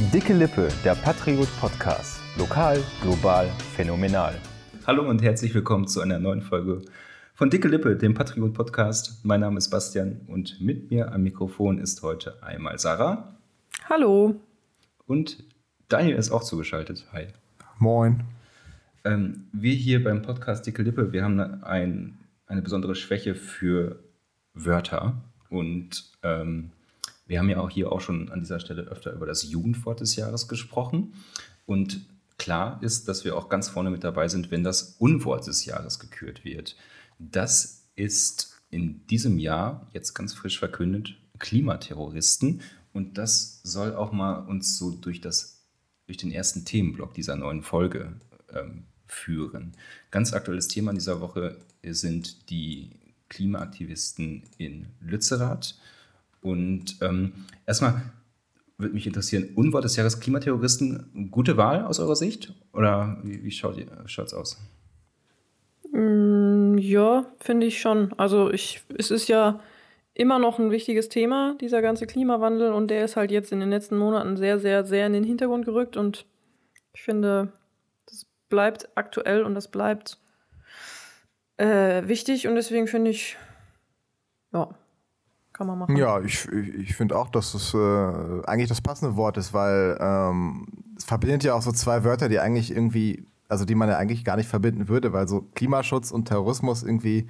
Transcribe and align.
Dicke 0.00 0.32
Lippe, 0.32 0.68
der 0.84 0.94
Patriot 0.94 1.48
Podcast. 1.58 2.20
Lokal, 2.38 2.80
global, 3.02 3.50
phänomenal. 3.74 4.32
Hallo 4.86 5.02
und 5.02 5.20
herzlich 5.22 5.52
willkommen 5.54 5.88
zu 5.88 6.00
einer 6.00 6.20
neuen 6.20 6.40
Folge 6.40 6.82
von 7.34 7.50
Dicke 7.50 7.66
Lippe, 7.66 7.96
dem 7.96 8.14
Patriot 8.14 8.54
Podcast. 8.54 9.24
Mein 9.24 9.40
Name 9.40 9.58
ist 9.58 9.70
Bastian 9.70 10.20
und 10.28 10.60
mit 10.60 10.92
mir 10.92 11.12
am 11.12 11.24
Mikrofon 11.24 11.78
ist 11.78 12.00
heute 12.02 12.40
einmal 12.44 12.78
Sarah. 12.78 13.36
Hallo. 13.88 14.36
Und 15.06 15.42
Daniel 15.88 16.14
ist 16.14 16.30
auch 16.30 16.44
zugeschaltet. 16.44 17.04
Hi. 17.12 17.26
Moin. 17.80 18.22
Ähm, 19.04 19.48
wir 19.52 19.74
hier 19.74 20.04
beim 20.04 20.22
Podcast 20.22 20.64
Dicke 20.64 20.84
Lippe, 20.84 21.12
wir 21.12 21.24
haben 21.24 21.40
ein, 21.64 22.18
eine 22.46 22.62
besondere 22.62 22.94
Schwäche 22.94 23.34
für 23.34 23.98
Wörter 24.54 25.20
und 25.50 26.12
ähm, 26.22 26.70
wir 27.28 27.38
haben 27.38 27.50
ja 27.50 27.60
auch 27.60 27.70
hier 27.70 27.92
auch 27.92 28.00
schon 28.00 28.30
an 28.30 28.40
dieser 28.40 28.58
Stelle 28.58 28.82
öfter 28.82 29.12
über 29.12 29.26
das 29.26 29.48
Jugendwort 29.48 30.00
des 30.00 30.16
Jahres 30.16 30.48
gesprochen. 30.48 31.14
Und 31.66 32.06
klar 32.38 32.82
ist, 32.82 33.06
dass 33.06 33.24
wir 33.24 33.36
auch 33.36 33.48
ganz 33.48 33.68
vorne 33.68 33.90
mit 33.90 34.02
dabei 34.02 34.28
sind, 34.28 34.50
wenn 34.50 34.64
das 34.64 34.96
Unwort 34.98 35.46
des 35.46 35.66
Jahres 35.66 35.98
gekürt 35.98 36.44
wird. 36.44 36.76
Das 37.18 37.84
ist 37.94 38.58
in 38.70 39.06
diesem 39.06 39.38
Jahr 39.38 39.86
jetzt 39.92 40.14
ganz 40.14 40.34
frisch 40.34 40.58
verkündet 40.58 41.16
Klimaterroristen. 41.38 42.62
Und 42.92 43.18
das 43.18 43.60
soll 43.62 43.94
auch 43.94 44.12
mal 44.12 44.46
uns 44.46 44.78
so 44.78 44.90
durch, 44.90 45.20
das, 45.20 45.66
durch 46.06 46.16
den 46.16 46.32
ersten 46.32 46.64
Themenblock 46.64 47.14
dieser 47.14 47.36
neuen 47.36 47.62
Folge 47.62 48.14
ähm, 48.52 48.84
führen. 49.06 49.72
Ganz 50.10 50.32
aktuelles 50.32 50.68
Thema 50.68 50.90
in 50.90 50.98
dieser 50.98 51.20
Woche 51.20 51.58
sind 51.84 52.50
die 52.50 52.90
Klimaaktivisten 53.28 54.44
in 54.56 54.86
Lützerath. 55.00 55.78
Und 56.50 56.96
ähm, 57.02 57.32
erstmal 57.66 58.02
würde 58.78 58.94
mich 58.94 59.06
interessieren, 59.06 59.50
Unwort 59.56 59.84
des 59.84 59.96
Jahres 59.96 60.20
Klimaterroristen, 60.20 61.28
gute 61.30 61.56
Wahl 61.56 61.84
aus 61.84 61.98
eurer 61.98 62.16
Sicht? 62.16 62.52
Oder 62.72 63.18
wie, 63.24 63.42
wie 63.42 63.50
schaut 63.50 63.76
es 63.78 64.34
aus? 64.34 64.58
Mm, 65.92 66.78
ja, 66.78 67.26
finde 67.40 67.66
ich 67.66 67.80
schon. 67.80 68.12
Also 68.16 68.50
ich, 68.50 68.82
es 68.96 69.10
ist 69.10 69.28
ja 69.28 69.60
immer 70.14 70.38
noch 70.38 70.58
ein 70.58 70.70
wichtiges 70.70 71.08
Thema, 71.08 71.56
dieser 71.60 71.82
ganze 71.82 72.06
Klimawandel, 72.06 72.72
und 72.72 72.88
der 72.88 73.04
ist 73.04 73.16
halt 73.16 73.30
jetzt 73.30 73.52
in 73.52 73.60
den 73.60 73.70
letzten 73.70 73.98
Monaten 73.98 74.36
sehr, 74.36 74.58
sehr, 74.58 74.84
sehr 74.84 75.06
in 75.06 75.12
den 75.12 75.24
Hintergrund 75.24 75.64
gerückt. 75.64 75.96
Und 75.96 76.26
ich 76.92 77.02
finde, 77.02 77.52
das 78.06 78.26
bleibt 78.48 78.88
aktuell 78.94 79.42
und 79.42 79.54
das 79.54 79.68
bleibt 79.68 80.18
äh, 81.56 82.06
wichtig. 82.06 82.46
Und 82.46 82.54
deswegen 82.54 82.86
finde 82.86 83.10
ich, 83.10 83.36
ja, 84.52 84.74
kann 85.58 85.66
man 85.66 85.78
machen. 85.78 85.96
Ja, 85.96 86.20
ich, 86.20 86.48
ich, 86.48 86.94
finde 86.94 87.18
auch, 87.18 87.28
dass 87.28 87.52
es 87.52 87.74
äh, 87.74 87.78
eigentlich 88.46 88.68
das 88.68 88.80
passende 88.80 89.16
Wort 89.16 89.36
ist, 89.36 89.52
weil 89.52 89.98
ähm, 90.00 90.68
es 90.96 91.04
verbindet 91.04 91.42
ja 91.42 91.54
auch 91.54 91.62
so 91.62 91.72
zwei 91.72 92.04
Wörter, 92.04 92.28
die 92.28 92.38
eigentlich 92.38 92.70
irgendwie, 92.70 93.26
also 93.48 93.64
die 93.64 93.74
man 93.74 93.88
ja 93.88 93.98
eigentlich 93.98 94.24
gar 94.24 94.36
nicht 94.36 94.48
verbinden 94.48 94.88
würde, 94.88 95.12
weil 95.12 95.26
so 95.26 95.48
Klimaschutz 95.56 96.12
und 96.12 96.26
Terrorismus 96.26 96.84
irgendwie, 96.84 97.26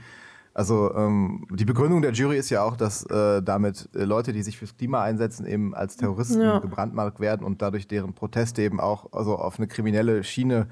also 0.52 0.94
ähm, 0.94 1.46
die 1.52 1.64
Begründung 1.64 2.02
der 2.02 2.12
Jury 2.12 2.36
ist 2.36 2.50
ja 2.50 2.62
auch, 2.64 2.76
dass 2.76 3.04
äh, 3.06 3.42
damit 3.42 3.88
Leute, 3.94 4.34
die 4.34 4.42
sich 4.42 4.58
fürs 4.58 4.76
Klima 4.76 5.02
einsetzen, 5.02 5.46
eben 5.46 5.74
als 5.74 5.96
Terroristen 5.96 6.42
ja. 6.42 6.58
gebrandmarkt 6.58 7.20
werden 7.20 7.46
und 7.46 7.62
dadurch 7.62 7.88
deren 7.88 8.12
Proteste 8.12 8.60
eben 8.60 8.78
auch 8.78 9.10
also 9.12 9.36
auf 9.36 9.58
eine 9.58 9.68
kriminelle 9.68 10.22
Schiene 10.22 10.68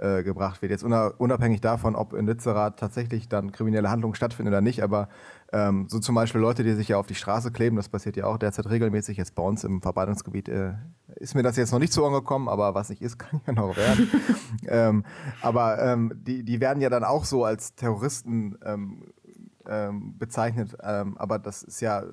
äh, 0.00 0.22
gebracht 0.22 0.62
wird. 0.62 0.70
Jetzt 0.70 0.82
unabhängig 0.84 1.60
davon, 1.60 1.94
ob 1.94 2.14
in 2.14 2.26
Lützerath 2.26 2.78
tatsächlich 2.78 3.28
dann 3.28 3.52
kriminelle 3.52 3.90
Handlungen 3.90 4.14
stattfinden 4.14 4.48
oder 4.48 4.62
nicht, 4.62 4.82
aber 4.82 5.08
ähm, 5.52 5.86
so 5.88 5.98
zum 5.98 6.14
Beispiel 6.14 6.40
Leute, 6.40 6.62
die 6.62 6.74
sich 6.74 6.88
ja 6.88 6.98
auf 6.98 7.06
die 7.06 7.14
Straße 7.14 7.50
kleben, 7.50 7.76
das 7.76 7.88
passiert 7.88 8.16
ja 8.16 8.26
auch 8.26 8.38
derzeit 8.38 8.68
regelmäßig. 8.70 9.16
Jetzt 9.16 9.34
bei 9.34 9.42
uns 9.42 9.64
im 9.64 9.82
Verbreitungsgebiet 9.82 10.48
äh, 10.48 10.74
ist 11.16 11.34
mir 11.34 11.42
das 11.42 11.56
jetzt 11.56 11.72
noch 11.72 11.80
nicht 11.80 11.92
zu 11.92 12.04
angekommen, 12.04 12.48
aber 12.48 12.74
was 12.74 12.88
nicht 12.88 13.02
ist, 13.02 13.18
kann 13.18 13.40
ja 13.46 13.52
noch 13.52 13.76
werden. 13.76 14.10
ähm, 14.68 15.04
aber 15.42 15.82
ähm, 15.82 16.12
die, 16.14 16.44
die 16.44 16.60
werden 16.60 16.80
ja 16.80 16.88
dann 16.88 17.04
auch 17.04 17.24
so 17.24 17.44
als 17.44 17.74
Terroristen 17.74 18.58
ähm, 18.64 19.12
ähm, 19.66 20.16
bezeichnet, 20.18 20.76
ähm, 20.82 21.18
aber 21.18 21.38
das 21.38 21.62
ist 21.62 21.80
ja 21.80 22.04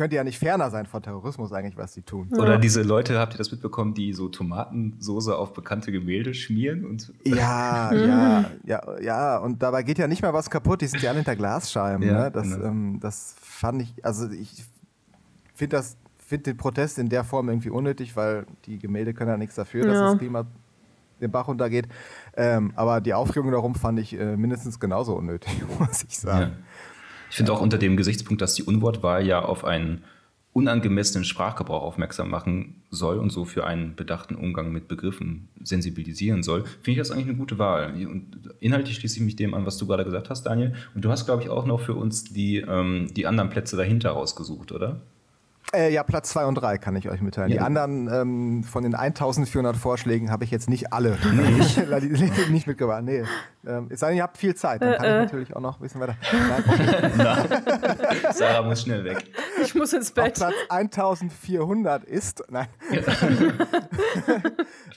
könnte 0.00 0.16
ja 0.16 0.24
nicht 0.24 0.38
ferner 0.38 0.70
sein 0.70 0.86
von 0.86 1.02
Terrorismus 1.02 1.52
eigentlich, 1.52 1.76
was 1.76 1.92
sie 1.92 2.00
tun. 2.00 2.30
Oder 2.32 2.56
diese 2.56 2.80
Leute, 2.80 3.18
habt 3.18 3.34
ihr 3.34 3.36
das 3.36 3.50
mitbekommen, 3.50 3.92
die 3.92 4.14
so 4.14 4.30
Tomatensoße 4.30 5.36
auf 5.36 5.52
bekannte 5.52 5.92
Gemälde 5.92 6.32
schmieren? 6.32 6.86
Und 6.86 7.12
ja, 7.22 7.92
ja, 7.94 8.50
ja, 8.64 8.98
ja. 8.98 9.36
Und 9.36 9.62
dabei 9.62 9.82
geht 9.82 9.98
ja 9.98 10.08
nicht 10.08 10.22
mal 10.22 10.32
was 10.32 10.48
kaputt. 10.48 10.80
Die 10.80 10.86
sind 10.86 11.02
ja 11.02 11.10
alle 11.10 11.18
hinter 11.18 11.36
Glasscheiben. 11.36 12.02
Ja, 12.02 12.24
ne? 12.24 12.30
das, 12.30 12.50
genau. 12.50 12.64
ähm, 12.64 12.98
das 12.98 13.36
fand 13.42 13.82
ich, 13.82 14.02
also 14.02 14.30
ich 14.30 14.64
finde 15.52 15.76
das, 15.76 15.98
finde 16.16 16.44
den 16.44 16.56
Protest 16.56 16.98
in 16.98 17.10
der 17.10 17.22
Form 17.22 17.50
irgendwie 17.50 17.68
unnötig, 17.68 18.16
weil 18.16 18.46
die 18.64 18.78
Gemälde 18.78 19.12
können 19.12 19.28
ja 19.28 19.36
nichts 19.36 19.56
dafür, 19.56 19.84
ja. 19.84 19.92
dass 19.92 20.12
das 20.12 20.18
Klima 20.18 20.46
den 21.20 21.30
Bach 21.30 21.46
runtergeht. 21.46 21.88
Ähm, 22.38 22.72
aber 22.74 23.02
die 23.02 23.12
Aufregung 23.12 23.50
darum 23.50 23.74
fand 23.74 23.98
ich 23.98 24.18
äh, 24.18 24.34
mindestens 24.38 24.80
genauso 24.80 25.14
unnötig, 25.14 25.52
muss 25.78 26.04
ich 26.04 26.18
sagen. 26.18 26.52
Ja. 26.52 26.58
Ich 27.30 27.36
finde 27.36 27.52
auch 27.52 27.60
unter 27.60 27.78
dem 27.78 27.96
Gesichtspunkt, 27.96 28.42
dass 28.42 28.54
die 28.54 28.64
Unwortwahl 28.64 29.26
ja 29.26 29.40
auf 29.40 29.64
einen 29.64 30.02
unangemessenen 30.52 31.24
Sprachgebrauch 31.24 31.82
aufmerksam 31.82 32.28
machen 32.28 32.82
soll 32.90 33.18
und 33.18 33.30
so 33.30 33.44
für 33.44 33.66
einen 33.66 33.94
bedachten 33.94 34.34
Umgang 34.34 34.72
mit 34.72 34.88
Begriffen 34.88 35.48
sensibilisieren 35.62 36.42
soll, 36.42 36.64
finde 36.64 36.90
ich 36.90 36.98
das 36.98 37.12
eigentlich 37.12 37.28
eine 37.28 37.36
gute 37.36 37.58
Wahl. 37.58 37.92
Und 37.92 38.50
inhaltlich 38.58 38.96
schließe 38.96 39.18
ich 39.18 39.24
mich 39.24 39.36
dem 39.36 39.54
an, 39.54 39.64
was 39.64 39.78
du 39.78 39.86
gerade 39.86 40.04
gesagt 40.04 40.28
hast, 40.28 40.42
Daniel. 40.42 40.74
Und 40.94 41.04
du 41.04 41.10
hast, 41.10 41.24
glaube 41.24 41.44
ich, 41.44 41.48
auch 41.48 41.66
noch 41.66 41.80
für 41.80 41.94
uns 41.94 42.24
die, 42.24 42.56
ähm, 42.56 43.06
die 43.14 43.28
anderen 43.28 43.48
Plätze 43.48 43.76
dahinter 43.76 44.10
rausgesucht, 44.10 44.72
oder? 44.72 45.00
Äh, 45.72 45.92
ja, 45.92 46.02
Platz 46.02 46.30
2 46.30 46.46
und 46.46 46.56
3 46.56 46.78
kann 46.78 46.96
ich 46.96 47.08
euch 47.08 47.20
mitteilen. 47.20 47.50
Ja. 47.50 47.58
Die 47.58 47.60
anderen 47.60 48.08
ähm, 48.12 48.64
von 48.64 48.82
den 48.82 48.94
1400 48.94 49.76
Vorschlägen 49.76 50.30
habe 50.30 50.42
ich 50.44 50.50
jetzt 50.50 50.68
nicht 50.68 50.92
alle 50.92 51.16
nicht, 51.32 52.48
nicht 52.50 52.66
mitgebracht. 52.66 53.02
Nee. 53.04 53.24
Ähm, 53.66 53.86
es 53.90 54.00
sei 54.00 54.08
denn, 54.08 54.16
ihr 54.16 54.22
habt 54.24 54.36
viel 54.36 54.54
Zeit, 54.54 54.82
dann 54.82 54.96
kann 54.96 55.04
äh, 55.04 55.08
ich 55.08 55.14
äh. 55.14 55.20
natürlich 55.22 55.56
auch 55.56 55.60
noch 55.60 55.78
ein 55.78 55.82
bisschen 55.82 56.00
weiter. 56.00 56.16
Nein. 57.16 57.44
Sarah 58.32 58.62
muss 58.62 58.82
schnell 58.82 59.04
weg. 59.04 59.30
Ich 59.62 59.74
muss 59.74 59.92
ins 59.92 60.10
Bett. 60.10 60.42
Auf 60.42 60.48
Platz 60.48 60.54
1400 60.68 62.04
ist. 62.04 62.42
Nein. 62.48 62.66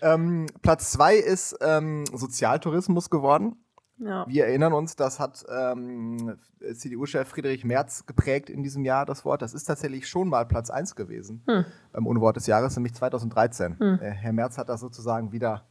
ähm, 0.01 0.47
Platz 0.61 0.91
2 0.93 1.15
ist 1.17 1.55
ähm, 1.61 2.05
Sozialtourismus 2.11 3.09
geworden. 3.09 3.62
Ja. 3.99 4.25
Wir 4.27 4.45
erinnern 4.45 4.73
uns, 4.73 4.95
das 4.95 5.19
hat 5.19 5.45
ähm, 5.49 6.37
CDU-Chef 6.59 7.27
Friedrich 7.27 7.63
Merz 7.63 8.05
geprägt 8.05 8.49
in 8.49 8.63
diesem 8.63 8.85
Jahr, 8.85 9.05
das 9.05 9.23
Wort. 9.23 9.41
Das 9.41 9.53
ist 9.53 9.65
tatsächlich 9.65 10.07
schon 10.07 10.29
mal 10.29 10.45
Platz 10.45 10.69
1 10.69 10.95
gewesen 10.95 11.43
hm. 11.47 11.65
beim 11.91 12.07
Unwort 12.07 12.35
des 12.35 12.47
Jahres, 12.47 12.75
nämlich 12.75 12.93
2013. 12.95 13.79
Hm. 13.79 13.99
Äh, 14.01 14.11
Herr 14.11 14.33
Merz 14.33 14.57
hat 14.57 14.69
das 14.69 14.79
sozusagen 14.79 15.31
wieder 15.31 15.63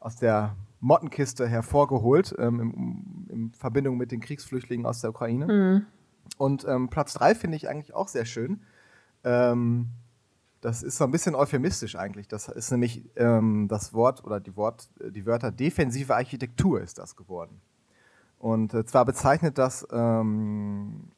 aus 0.00 0.16
der 0.16 0.56
Mottenkiste 0.80 1.46
hervorgeholt, 1.46 2.34
ähm, 2.38 2.60
in, 2.60 3.34
in, 3.34 3.52
Verbindung 3.52 3.96
mit 3.96 4.12
den 4.12 4.20
Kriegsflüchtlingen 4.20 4.86
aus 4.86 5.00
der 5.00 5.10
Ukraine. 5.10 5.46
Hm. 5.46 5.86
Und 6.38 6.66
ähm, 6.66 6.88
Platz 6.88 7.14
3 7.14 7.34
finde 7.34 7.56
ich 7.56 7.68
eigentlich 7.68 7.94
auch 7.94 8.08
sehr 8.08 8.24
schön. 8.24 8.62
Ähm, 9.24 9.88
das 10.66 10.82
ist 10.82 10.96
so 10.98 11.04
ein 11.04 11.12
bisschen 11.12 11.36
euphemistisch 11.36 11.94
eigentlich. 11.94 12.26
Das 12.26 12.48
ist 12.48 12.72
nämlich 12.72 13.08
ähm, 13.14 13.68
das 13.68 13.94
Wort 13.94 14.24
oder 14.24 14.40
die, 14.40 14.56
Wort, 14.56 14.88
die 14.98 15.24
Wörter 15.24 15.52
defensive 15.52 16.12
Architektur 16.12 16.80
ist 16.80 16.98
das 16.98 17.14
geworden. 17.14 17.60
Und 18.40 18.74
äh, 18.74 18.84
zwar 18.84 19.04
bezeichnet 19.04 19.58
das 19.58 19.86
ähm, 19.92 21.12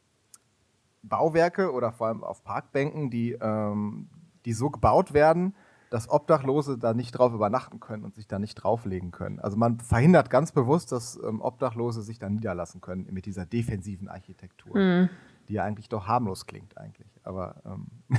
Bauwerke 1.03 1.72
oder 1.72 1.92
vor 1.92 2.09
allem 2.09 2.22
auf 2.22 2.44
Parkbänken, 2.44 3.09
die, 3.09 3.38
ähm, 3.41 4.10
die 4.44 4.53
so 4.53 4.69
gebaut 4.69 5.14
werden, 5.14 5.54
dass 5.88 6.10
Obdachlose 6.10 6.76
da 6.76 6.92
nicht 6.92 7.12
drauf 7.12 7.32
übernachten 7.32 7.80
können 7.80 8.04
und 8.04 8.15
sich 8.15 8.28
da 8.28 8.38
nicht 8.38 8.56
drauflegen 8.56 9.12
können. 9.12 9.41
Also 9.41 9.56
man 9.56 9.80
verhindert 9.80 10.28
ganz 10.28 10.53
bewusst, 10.53 10.92
dass 10.92 11.19
ähm, 11.26 11.41
Obdachlose 11.41 12.03
sich 12.03 12.19
da 12.19 12.28
niederlassen 12.28 12.82
können 12.82 13.09
mit 13.10 13.25
dieser 13.25 13.47
defensiven 13.47 14.09
Architektur, 14.09 14.76
mhm. 14.76 15.09
die 15.48 15.54
ja 15.54 15.65
eigentlich 15.65 15.88
doch 15.88 16.06
harmlos 16.06 16.44
klingt 16.44 16.76
eigentlich. 16.76 17.19
Aber 17.25 17.62
ähm 17.65 17.86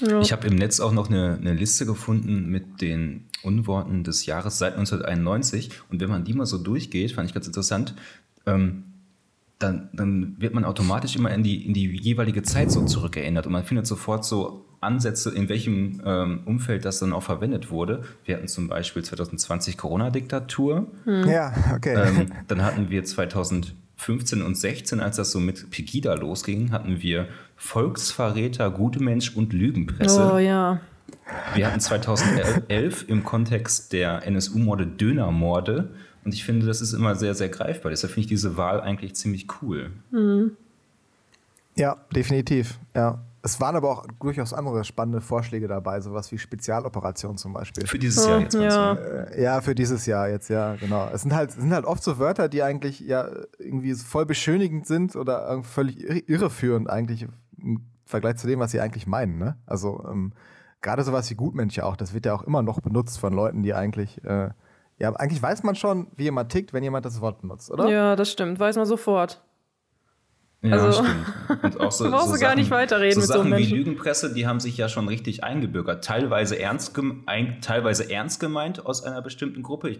Ja. 0.00 0.20
Ich 0.20 0.32
habe 0.32 0.46
im 0.46 0.56
Netz 0.56 0.80
auch 0.80 0.92
noch 0.92 1.08
eine, 1.08 1.38
eine, 1.40 1.54
Liste 1.54 1.86
gefunden 1.86 2.50
mit 2.50 2.80
den 2.80 3.24
Unworten 3.42 4.04
des 4.04 4.26
Jahres 4.26 4.58
seit 4.58 4.74
1991. 4.74 5.70
Und 5.90 6.00
wenn 6.00 6.10
man 6.10 6.24
die 6.24 6.34
mal 6.34 6.46
so 6.46 6.58
durchgeht, 6.58 7.12
fand 7.12 7.28
ich 7.28 7.34
ganz 7.34 7.46
interessant, 7.46 7.94
ähm, 8.46 8.84
dann, 9.58 9.88
dann, 9.94 10.36
wird 10.38 10.52
man 10.52 10.64
automatisch 10.64 11.16
immer 11.16 11.30
in 11.30 11.42
die, 11.42 11.64
in 11.64 11.72
die 11.72 11.86
jeweilige 11.86 12.42
Zeit 12.42 12.70
so 12.70 12.84
zurückerinnert. 12.84 13.46
Und 13.46 13.52
man 13.52 13.64
findet 13.64 13.86
sofort 13.86 14.24
so 14.24 14.66
Ansätze, 14.80 15.30
in 15.30 15.48
welchem 15.48 16.02
ähm, 16.04 16.40
Umfeld 16.44 16.84
das 16.84 16.98
dann 16.98 17.14
auch 17.14 17.22
verwendet 17.22 17.70
wurde. 17.70 18.02
Wir 18.24 18.36
hatten 18.36 18.48
zum 18.48 18.68
Beispiel 18.68 19.02
2020 19.02 19.78
Corona-Diktatur. 19.78 20.86
Hm. 21.04 21.28
Ja, 21.28 21.54
okay. 21.74 21.94
Ähm, 21.96 22.32
dann 22.48 22.62
hatten 22.62 22.90
wir 22.90 23.04
2000 23.04 23.74
15 23.96 24.42
und 24.42 24.56
16, 24.56 25.00
als 25.00 25.16
das 25.16 25.30
so 25.30 25.40
mit 25.40 25.70
Pegida 25.70 26.14
losging, 26.14 26.70
hatten 26.70 27.02
wir 27.02 27.28
Volksverräter, 27.56 28.74
Mensch 28.98 29.34
und 29.34 29.52
Lügenpresse. 29.52 30.32
Oh 30.34 30.38
ja. 30.38 30.80
Wir 31.54 31.66
hatten 31.66 31.80
2011 31.80 33.08
im 33.08 33.24
Kontext 33.24 33.92
der 33.92 34.26
NSU-Morde 34.26 34.86
Dönermorde. 34.86 35.90
Und 36.24 36.34
ich 36.34 36.44
finde, 36.44 36.66
das 36.66 36.80
ist 36.80 36.92
immer 36.92 37.14
sehr, 37.14 37.34
sehr 37.34 37.48
greifbar. 37.48 37.90
Deshalb 37.90 38.12
finde 38.12 38.22
ich 38.22 38.28
diese 38.28 38.56
Wahl 38.56 38.80
eigentlich 38.80 39.14
ziemlich 39.14 39.46
cool. 39.62 39.90
Mhm. 40.10 40.52
Ja, 41.76 41.96
definitiv. 42.14 42.78
Ja. 42.94 43.22
Es 43.46 43.60
waren 43.60 43.76
aber 43.76 43.90
auch 43.90 44.06
durchaus 44.20 44.52
andere 44.52 44.82
spannende 44.82 45.20
Vorschläge 45.20 45.68
dabei, 45.68 46.00
sowas 46.00 46.32
wie 46.32 46.38
Spezialoperation 46.38 47.36
zum 47.36 47.52
Beispiel. 47.52 47.86
Für 47.86 47.96
dieses 47.96 48.26
Jahr 48.26 48.40
jetzt. 48.40 48.54
Ja. 48.54 48.94
Äh, 48.94 49.40
ja, 49.40 49.60
für 49.60 49.76
dieses 49.76 50.04
Jahr 50.04 50.28
jetzt, 50.28 50.50
ja, 50.50 50.74
genau. 50.74 51.08
Es 51.12 51.22
sind 51.22 51.32
halt, 51.32 51.50
es 51.50 51.54
sind 51.54 51.72
halt 51.72 51.84
oft 51.84 52.02
so 52.02 52.18
Wörter, 52.18 52.48
die 52.48 52.64
eigentlich 52.64 52.98
ja 52.98 53.28
irgendwie 53.60 53.94
voll 53.94 54.26
beschönigend 54.26 54.88
sind 54.88 55.14
oder 55.14 55.62
völlig 55.62 56.28
irreführend 56.28 56.90
eigentlich 56.90 57.28
im 57.58 57.86
Vergleich 58.04 58.36
zu 58.36 58.48
dem, 58.48 58.58
was 58.58 58.72
sie 58.72 58.80
eigentlich 58.80 59.06
meinen. 59.06 59.38
Ne? 59.38 59.56
Also 59.64 60.04
ähm, 60.10 60.32
gerade 60.82 61.04
sowas 61.04 61.30
wie 61.30 61.36
Gutmensch 61.36 61.76
ja 61.76 61.84
auch, 61.84 61.96
das 61.96 62.14
wird 62.14 62.26
ja 62.26 62.34
auch 62.34 62.42
immer 62.42 62.62
noch 62.62 62.80
benutzt 62.80 63.20
von 63.20 63.32
Leuten, 63.32 63.62
die 63.62 63.74
eigentlich, 63.74 64.24
äh, 64.24 64.50
ja, 64.98 65.12
eigentlich 65.14 65.40
weiß 65.40 65.62
man 65.62 65.76
schon, 65.76 66.08
wie 66.16 66.24
jemand 66.24 66.50
tickt, 66.50 66.72
wenn 66.72 66.82
jemand 66.82 67.06
das 67.06 67.20
Wort 67.20 67.42
benutzt, 67.42 67.70
oder? 67.70 67.88
Ja, 67.88 68.16
das 68.16 68.28
stimmt, 68.32 68.58
weiß 68.58 68.74
man 68.74 68.86
sofort. 68.86 69.40
Ja, 70.62 70.72
also, 70.72 71.04
stimmt. 71.04 71.64
Und 71.64 71.80
auch 71.80 71.92
so, 71.92 72.10
brauchst 72.10 72.28
so 72.28 72.34
du 72.34 72.40
gar 72.40 72.54
nicht 72.54 72.70
weiterreden 72.70 73.14
so 73.14 73.20
mit 73.20 73.28
Sachen 73.28 73.42
so 73.42 73.48
Menschen. 73.48 73.70
wie 73.70 73.76
Lügenpresse, 73.76 74.34
die 74.34 74.46
haben 74.46 74.60
sich 74.60 74.76
ja 74.76 74.88
schon 74.88 75.06
richtig 75.08 75.44
eingebürgert. 75.44 76.04
Teilweise 76.04 76.58
ernst, 76.58 76.98
ein, 77.26 77.60
teilweise 77.60 78.10
ernst 78.10 78.40
gemeint 78.40 78.84
aus 78.84 79.02
einer 79.02 79.22
bestimmten 79.22 79.62
Gruppe. 79.62 79.90
Ich, 79.90 79.98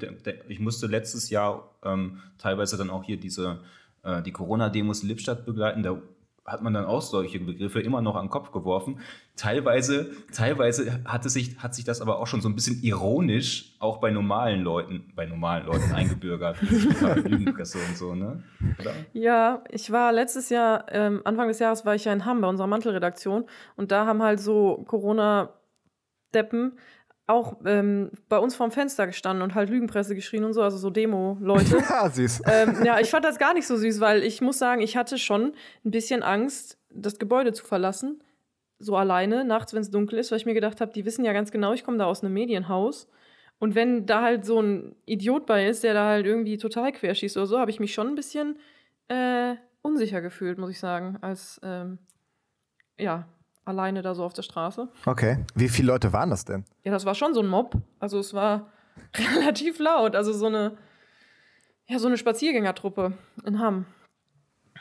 ich 0.49 0.61
musste 0.61 0.87
letztes 0.87 1.31
Jahr 1.31 1.71
ähm, 1.85 2.21
teilweise 2.39 2.77
dann 2.77 2.91
auch 2.91 3.05
hier 3.05 3.19
diese 3.19 3.61
äh, 4.07 4.23
die 4.23 4.33
Corona-Demos 4.33 5.03
in 5.03 5.09
Lippstadt 5.09 5.45
begleiten. 5.45 5.83
Da 5.83 6.01
hat 6.47 6.63
man 6.63 6.73
dann 6.73 6.85
auch 6.85 7.03
solche 7.03 7.41
Begriffe 7.41 7.81
immer 7.81 8.01
noch 8.01 8.15
an 8.15 8.27
den 8.27 8.31
Kopf 8.31 8.53
geworfen. 8.53 9.01
Teilweise, 9.37 10.13
teilweise 10.33 11.01
hatte 11.05 11.29
sich, 11.29 11.59
hat 11.59 11.75
sich 11.75 11.85
das 11.85 12.01
aber 12.01 12.19
auch 12.19 12.27
schon 12.27 12.41
so 12.41 12.49
ein 12.49 12.55
bisschen 12.55 12.83
ironisch 12.83 13.75
auch 13.81 13.99
bei 13.99 14.11
normalen 14.11 14.63
Leuten, 14.63 15.13
bei 15.15 15.27
normalen 15.27 15.67
Leuten 15.67 15.93
eingebürgert. 15.93 16.57
Lügenpresse 17.25 17.79
und 17.79 17.97
so, 17.97 18.15
ne? 18.15 18.43
Oder? 18.81 18.93
Ja, 19.13 19.65
ich 19.71 19.91
war 19.91 20.13
letztes 20.13 20.49
Jahr, 20.49 20.87
ähm, 20.91 21.21
Anfang 21.25 21.49
des 21.49 21.59
Jahres 21.59 21.85
war 21.85 21.95
ich 21.95 22.05
ja 22.05 22.13
in 22.13 22.25
Hamm 22.25 22.41
bei 22.41 22.49
unserer 22.49 22.69
Mantelredaktion 22.69 23.45
und 23.77 23.91
da 23.91 24.07
haben 24.07 24.23
halt 24.23 24.41
so 24.41 24.85
Corona-Deppen 24.87 26.79
auch 27.27 27.57
ähm, 27.65 28.11
bei 28.29 28.39
uns 28.39 28.55
vorm 28.55 28.71
Fenster 28.71 29.07
gestanden 29.07 29.43
und 29.43 29.55
halt 29.55 29.69
Lügenpresse 29.69 30.15
geschrien 30.15 30.45
und 30.45 30.53
so, 30.53 30.63
also 30.63 30.79
so 30.79 30.91
Demo-Leute. 30.91 31.79
ja, 31.79 32.09
süß. 32.11 32.43
Ähm, 32.47 32.85
ja, 32.85 33.01
ich 33.01 33.11
fand 33.11 33.25
das 33.25 33.39
gar 33.39 33.53
nicht 33.53 33.67
so 33.67 33.77
süß, 33.77 34.01
weil 34.01 34.23
ich 34.23 34.41
muss 34.41 34.59
sagen, 34.59 34.81
ich 34.81 34.97
hatte 34.97 35.19
schon 35.19 35.53
ein 35.85 35.91
bisschen 35.91 36.23
Angst, 36.23 36.79
das 36.91 37.19
Gebäude 37.19 37.53
zu 37.53 37.65
verlassen, 37.65 38.23
so 38.79 38.97
alleine, 38.97 39.45
nachts, 39.45 39.75
wenn 39.75 39.81
es 39.81 39.91
dunkel 39.91 40.19
ist, 40.19 40.31
weil 40.31 40.39
ich 40.39 40.47
mir 40.47 40.55
gedacht 40.55 40.81
habe, 40.81 40.93
die 40.93 41.05
wissen 41.05 41.25
ja 41.25 41.33
ganz 41.33 41.51
genau, 41.51 41.73
ich 41.73 41.83
komme 41.83 41.99
da 41.99 42.05
aus 42.05 42.23
einem 42.23 42.35
Medienhaus. 42.35 43.09
Und 43.59 43.75
wenn 43.75 44.07
da 44.07 44.23
halt 44.23 44.45
so 44.45 44.61
ein 44.61 44.95
Idiot 45.07 45.47
bei 45.47 45.67
ist, 45.67 45.83
der 45.83 45.95
da 45.95 46.07
halt 46.07 46.27
irgendwie 46.27 46.59
total 46.59 46.93
querschießt 46.93 47.37
oder 47.39 47.47
so, 47.47 47.59
habe 47.59 47.71
ich 47.71 47.81
mich 47.81 47.95
schon 47.95 48.09
ein 48.09 48.15
bisschen 48.15 48.59
äh, 49.09 49.55
unsicher 49.81 50.21
gefühlt, 50.21 50.59
muss 50.59 50.71
ich 50.71 50.79
sagen, 50.79 51.17
als 51.23 51.59
ähm, 51.65 51.99
ja, 52.99 53.27
alleine 53.67 54.01
da 54.01 54.15
so 54.15 54.25
auf 54.25 54.33
der 54.33 54.43
Straße. 54.43 54.89
Okay. 55.05 55.45
Wie 55.55 55.69
viele 55.69 55.89
Leute 55.89 56.13
waren 56.13 56.31
das 56.31 56.47
denn? 56.47 56.65
Ja, 56.85 56.93
das 56.93 57.05
war 57.05 57.15
schon 57.15 57.35
so 57.35 57.41
ein 57.41 57.49
Mob. 57.49 57.75
Also 57.99 58.19
es 58.19 58.33
war 58.33 58.69
relativ 59.15 59.79
laut. 59.79 60.17
Also 60.17 60.33
so 60.33 60.47
eine, 60.47 60.79
ja, 61.87 61.99
so 61.99 62.07
eine 62.07 62.17
Spaziergängertruppe 62.17 63.13
in 63.45 63.59
Hamm. 63.59 63.85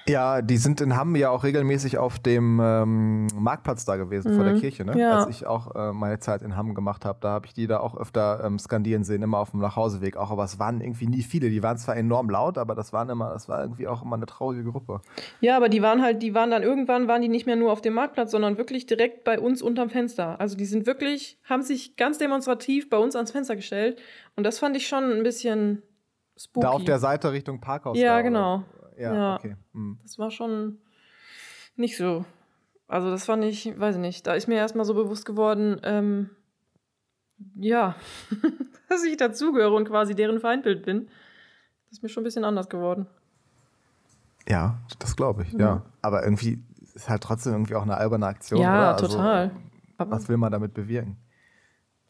Ja, 0.08 0.44
die 0.44 0.58
sind 0.58 0.82
in 0.82 0.96
Hamm 0.96 1.16
ja 1.16 1.32
auch 1.32 1.44
regelmäßig 1.44 1.98
auf 1.98 2.20
dem 2.20 2.60
ähm, 2.62 3.26
Marktplatz 3.36 3.86
da 3.86 3.96
gewesen, 3.96 4.32
mhm. 4.32 4.36
vor 4.36 4.46
der 4.46 4.54
mhm. 4.54 4.60
Kirche, 4.60 4.86
ne? 4.86 5.00
Ja. 5.00 5.20
Als 5.20 5.30
ich 5.30 5.48
auch 5.48 5.74
äh, 5.74 5.94
meine 5.94 6.20
Zeit 6.20 6.44
in 6.44 6.56
Hamm 6.56 6.76
gemacht 6.76 7.06
habe, 7.06 7.18
da 7.22 7.30
habe 7.30 7.48
ich 7.48 7.54
die 7.54 7.66
da 7.66 7.80
auch 7.80 7.98
öfter 7.98 8.44
ähm, 8.44 8.60
skandieren 8.60 9.04
sehen, 9.04 9.24
immer 9.24 9.40
auf 9.40 9.52
dem 9.52 9.62
Nachhauseweg 9.62 10.16
auch. 10.16 10.30
Aber 10.30 10.44
es 10.44 10.60
waren 10.60 10.80
irgendwie 10.80 11.08
nie 11.08 11.24
viele. 11.24 11.50
Die 11.50 11.64
waren 11.64 11.78
zwar 11.78 11.98
enorm 11.98 12.30
laut, 12.30 12.60
aber 12.60 12.76
das 12.76 12.94
waren 12.94 13.10
immer, 13.10 13.32
das 13.34 13.50
war 13.50 13.62
irgendwie 13.62 13.88
auch 13.88 14.04
immer 14.04 14.16
eine 14.16 14.28
traurige 14.28 14.72
Gruppe. 14.72 15.02
Ja, 15.42 15.58
aber 15.58 15.70
die 15.70 15.82
waren 15.82 16.04
halt, 16.04 16.22
die 16.22 16.36
waren 16.36 16.52
dann 16.52 16.62
irgendwann, 16.62 17.08
waren 17.08 17.24
die 17.24 17.30
nicht 17.30 17.48
mehr 17.48 17.56
nur 17.56 17.72
auf 17.72 17.82
dem 17.82 17.96
Marktplatz, 17.96 18.30
sondern 18.30 18.60
wirklich 18.60 18.86
direkt 18.86 19.24
bei 19.24 19.40
uns 19.40 19.64
unterm 19.64 19.90
Fenster. 19.90 20.40
Also 20.40 20.56
die 20.56 20.66
sind 20.66 20.86
wirklich, 20.86 21.40
haben 21.46 21.64
sich 21.64 21.98
ganz 21.98 22.20
demonstrativ 22.20 22.92
bei 22.92 22.98
uns 22.98 23.16
ans 23.16 23.32
Fenster 23.32 23.56
gestellt. 23.56 24.00
Und 24.36 24.44
das 24.44 24.60
fand 24.60 24.78
ich 24.78 24.88
schon 24.88 25.04
ein 25.04 25.24
bisschen 25.24 25.82
spooky. 26.38 26.64
Da 26.64 26.72
auf 26.72 26.84
der 26.84 27.00
Seite 27.00 27.32
Richtung 27.32 27.60
Parkhaus. 27.60 27.98
Ja, 27.98 28.18
da, 28.18 28.22
genau. 28.22 28.64
Oder? 28.96 29.04
Ja, 29.04 29.14
ja. 29.14 29.36
okay. 29.36 29.56
Hm. 29.74 30.00
Das 30.04 30.18
war 30.18 30.32
schon 30.32 30.80
nicht 31.76 31.98
so. 31.98 32.26
Also 32.88 33.10
das 33.10 33.26
fand 33.26 33.44
ich, 33.44 33.80
weiß 33.80 33.96
ich 33.96 34.02
nicht, 34.02 34.28
da 34.28 34.34
ist 34.34 34.48
mir 34.48 34.56
erstmal 34.56 34.86
so 34.86 34.94
bewusst 34.94 35.26
geworden, 35.26 35.80
ähm, 35.84 36.30
ja, 37.56 37.96
dass 38.90 39.04
ich 39.04 39.18
dazugehöre 39.18 39.74
und 39.74 39.88
quasi 39.88 40.14
deren 40.16 40.40
Feindbild 40.40 40.84
bin. 40.84 41.08
Das 41.86 41.98
ist 41.98 42.04
mir 42.04 42.10
schon 42.10 42.22
ein 42.22 42.26
bisschen 42.26 42.46
anders 42.46 42.70
geworden. 42.70 43.08
Ja, 44.48 44.78
das 45.00 45.16
glaube 45.16 45.44
ich, 45.44 45.54
ja. 45.54 45.60
ja. 45.60 45.86
Aber 46.02 46.24
irgendwie 46.24 46.64
ist 46.94 47.10
halt 47.10 47.24
trotzdem 47.24 47.54
irgendwie 47.54 47.76
auch 47.76 47.82
eine 47.82 47.98
alberne 47.98 48.28
Aktion. 48.28 48.62
Ja, 48.62 48.92
also, 48.92 49.08
total. 49.08 49.52
was 49.98 50.30
will 50.30 50.38
man 50.38 50.52
damit 50.52 50.74
bewirken? 50.74 51.18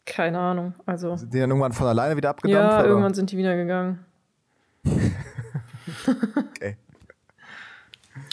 Keine 0.04 0.38
Ahnung. 0.38 0.74
Also. 0.84 1.16
Sind 1.16 1.32
die 1.34 1.40
dann 1.40 1.50
irgendwann 1.50 1.72
von 1.72 1.86
alleine 1.86 2.16
wieder 2.16 2.30
abgedampft? 2.30 2.72
Ja, 2.72 2.80
oder? 2.80 2.88
irgendwann 2.88 3.14
sind 3.14 3.32
die 3.32 3.36
wieder 3.36 3.56
gegangen. 3.56 4.04
okay. 6.08 6.76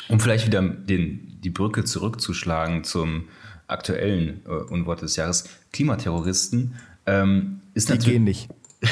Um 0.09 0.19
vielleicht 0.19 0.45
wieder 0.45 0.61
den, 0.61 1.39
die 1.41 1.49
Brücke 1.49 1.83
zurückzuschlagen 1.83 2.83
zum 2.83 3.27
aktuellen 3.67 4.41
äh, 4.45 4.49
Unwort 4.49 5.01
des 5.01 5.15
Jahres, 5.15 5.49
Klimaterroristen, 5.71 6.75
ähm, 7.05 7.61
ist 7.73 7.89
die 7.89 7.97
gehen 7.97 8.23
nicht. 8.23 8.49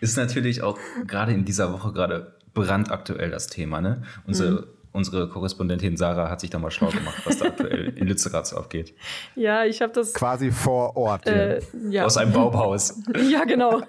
ist 0.00 0.16
natürlich 0.16 0.62
auch 0.62 0.78
gerade 1.06 1.32
in 1.32 1.44
dieser 1.44 1.72
Woche 1.72 1.92
gerade 1.92 2.34
brandaktuell 2.52 3.30
das 3.30 3.46
Thema. 3.46 3.80
Ne? 3.80 4.02
Unsere 4.26 4.62
mhm 4.62 4.73
unsere 4.94 5.28
Korrespondentin 5.28 5.96
Sarah 5.96 6.30
hat 6.30 6.40
sich 6.40 6.50
da 6.50 6.58
mal 6.58 6.70
schlau 6.70 6.88
gemacht, 6.88 7.20
was 7.26 7.38
da 7.38 7.46
aktuell 7.46 7.88
in 7.96 8.06
Lützerath 8.06 8.46
so 8.46 8.56
abgeht. 8.56 8.94
Ja, 9.34 9.64
ich 9.64 9.82
habe 9.82 9.92
das. 9.92 10.14
Quasi 10.14 10.52
vor 10.52 10.96
Ort. 10.96 11.26
Äh, 11.26 11.60
ja. 11.90 12.04
Aus 12.04 12.16
einem 12.16 12.32
Baumhaus. 12.32 13.02
ja, 13.28 13.44
genau. 13.44 13.82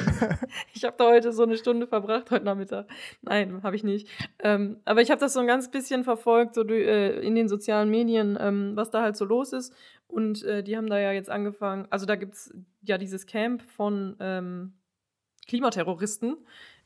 ich 0.74 0.84
habe 0.84 0.94
da 0.96 1.10
heute 1.10 1.32
so 1.32 1.42
eine 1.42 1.56
Stunde 1.56 1.88
verbracht, 1.88 2.30
heute 2.30 2.44
Nachmittag. 2.44 2.86
Nein, 3.22 3.62
habe 3.64 3.74
ich 3.74 3.82
nicht. 3.82 4.08
Ähm, 4.38 4.76
aber 4.84 5.02
ich 5.02 5.10
habe 5.10 5.20
das 5.20 5.32
so 5.32 5.40
ein 5.40 5.46
ganz 5.48 5.70
bisschen 5.70 6.04
verfolgt, 6.04 6.54
so 6.54 6.62
äh, 6.62 7.20
in 7.20 7.34
den 7.34 7.48
sozialen 7.48 7.90
Medien, 7.90 8.38
ähm, 8.40 8.72
was 8.76 8.90
da 8.90 9.02
halt 9.02 9.16
so 9.16 9.24
los 9.24 9.52
ist. 9.52 9.74
Und 10.06 10.44
äh, 10.44 10.62
die 10.62 10.76
haben 10.76 10.88
da 10.88 11.00
ja 11.00 11.10
jetzt 11.10 11.30
angefangen. 11.30 11.86
Also, 11.90 12.06
da 12.06 12.14
gibt 12.14 12.34
es 12.34 12.54
ja 12.82 12.96
dieses 12.96 13.26
Camp 13.26 13.62
von 13.62 14.14
ähm, 14.20 14.74
Klimaterroristen, 15.48 16.36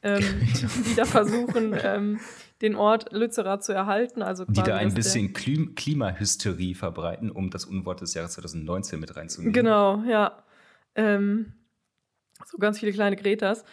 ähm, 0.07 0.23
die 0.87 0.95
da 0.95 1.05
versuchen 1.05 1.77
ähm, 1.83 2.21
den 2.63 2.75
Ort 2.75 3.13
Lützerath 3.13 3.65
zu 3.65 3.73
erhalten. 3.73 4.23
Also 4.23 4.45
die 4.45 4.63
da 4.63 4.77
ein 4.77 4.95
bisschen 4.95 5.33
Klim 5.33 5.75
Klimahysterie 5.75 6.75
verbreiten, 6.75 7.31
um 7.31 7.51
das 7.51 7.65
Unwort 7.65 8.01
des 8.01 8.15
Jahres 8.15 8.33
2019 8.33 9.01
mit 9.01 9.17
reinzunehmen. 9.17 9.53
Genau, 9.53 10.03
ja. 10.09 10.43
Ähm, 10.95 11.53
so 12.45 12.59
ganz 12.59 12.79
viele 12.79 12.93
kleine 12.93 13.17
Gretas. 13.17 13.65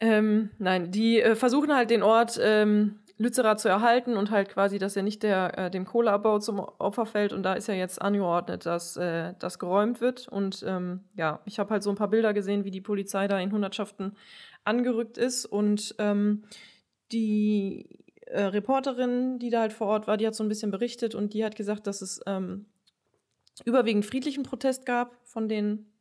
Ähm, 0.00 0.50
nein, 0.58 0.90
die 0.90 1.20
äh, 1.20 1.36
versuchen 1.36 1.74
halt 1.74 1.90
den 1.90 2.02
Ort 2.02 2.38
ähm, 2.42 2.98
Lützerath 3.18 3.60
zu 3.60 3.68
erhalten 3.68 4.16
und 4.16 4.30
halt 4.30 4.48
quasi, 4.48 4.78
dass 4.78 4.96
er 4.96 5.02
nicht 5.02 5.22
der, 5.22 5.58
äh, 5.58 5.70
dem 5.70 5.84
Kohleabbau 5.84 6.38
zum 6.38 6.58
Opfer 6.58 7.06
fällt. 7.06 7.32
Und 7.32 7.42
da 7.44 7.54
ist 7.54 7.68
ja 7.68 7.74
jetzt 7.74 8.02
angeordnet, 8.02 8.66
dass 8.66 8.96
äh, 8.96 9.34
das 9.38 9.58
geräumt 9.58 10.00
wird. 10.00 10.28
Und 10.28 10.64
ähm, 10.66 11.00
ja, 11.14 11.40
ich 11.44 11.58
habe 11.58 11.70
halt 11.70 11.82
so 11.82 11.90
ein 11.90 11.96
paar 11.96 12.08
Bilder 12.08 12.34
gesehen, 12.34 12.64
wie 12.64 12.70
die 12.70 12.80
Polizei 12.80 13.28
da 13.28 13.38
in 13.38 13.52
Hundertschaften 13.52 14.16
angerückt 14.64 15.18
ist. 15.18 15.44
Und 15.46 15.94
ähm, 15.98 16.44
die 17.12 17.88
äh, 18.26 18.44
Reporterin, 18.44 19.38
die 19.38 19.50
da 19.50 19.60
halt 19.60 19.72
vor 19.72 19.88
Ort 19.88 20.06
war, 20.06 20.16
die 20.16 20.26
hat 20.26 20.34
so 20.34 20.44
ein 20.44 20.48
bisschen 20.48 20.70
berichtet 20.70 21.14
und 21.14 21.34
die 21.34 21.44
hat 21.44 21.56
gesagt, 21.56 21.86
dass 21.86 22.02
es 22.02 22.20
ähm, 22.26 22.66
überwiegend 23.64 24.06
friedlichen 24.06 24.42
Protest 24.42 24.86
gab 24.86 25.16
von 25.24 25.48
den, 25.48 25.92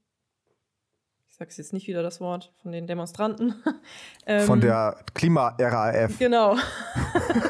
ich 1.29 1.35
sag's 1.35 1.57
jetzt 1.57 1.73
nicht 1.73 1.87
wieder 1.87 2.03
das 2.03 2.21
Wort, 2.21 2.53
von 2.61 2.71
den 2.71 2.87
Demonstranten. 2.87 3.55
ähm, 4.25 4.45
von 4.45 4.61
der 4.61 5.03
Klima-RAF. 5.13 6.17
Genau. 6.19 6.55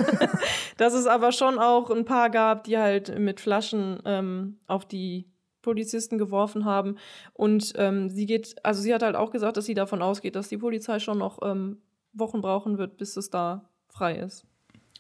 dass 0.78 0.94
es 0.94 1.06
aber 1.06 1.32
schon 1.32 1.60
auch 1.60 1.92
ein 1.92 2.06
paar 2.06 2.30
gab, 2.30 2.64
die 2.64 2.78
halt 2.78 3.20
mit 3.20 3.40
Flaschen 3.40 4.02
ähm, 4.06 4.58
auf 4.66 4.86
die 4.86 5.32
Polizisten 5.62 6.18
geworfen 6.18 6.66
haben. 6.66 6.98
Und 7.34 7.74
ähm, 7.76 8.10
sie 8.10 8.26
geht, 8.26 8.56
also 8.64 8.82
sie 8.82 8.94
hat 8.94 9.04
halt 9.04 9.16
auch 9.16 9.32
gesagt, 9.32 9.58
dass 9.58 9.66
sie 9.66 9.74
davon 9.74 10.02
ausgeht, 10.02 10.36
dass 10.36 10.50
die 10.50 10.58
Polizei 10.58 11.00
schon 11.00 11.18
noch 11.18 11.40
ähm, 11.44 11.78
Wochen 12.14 12.42
brauchen 12.42 12.78
wird, 12.78 12.98
bis 12.98 13.18
es 13.18 13.30
da 13.30 13.70
frei 13.88 14.16
ist. 14.16 14.46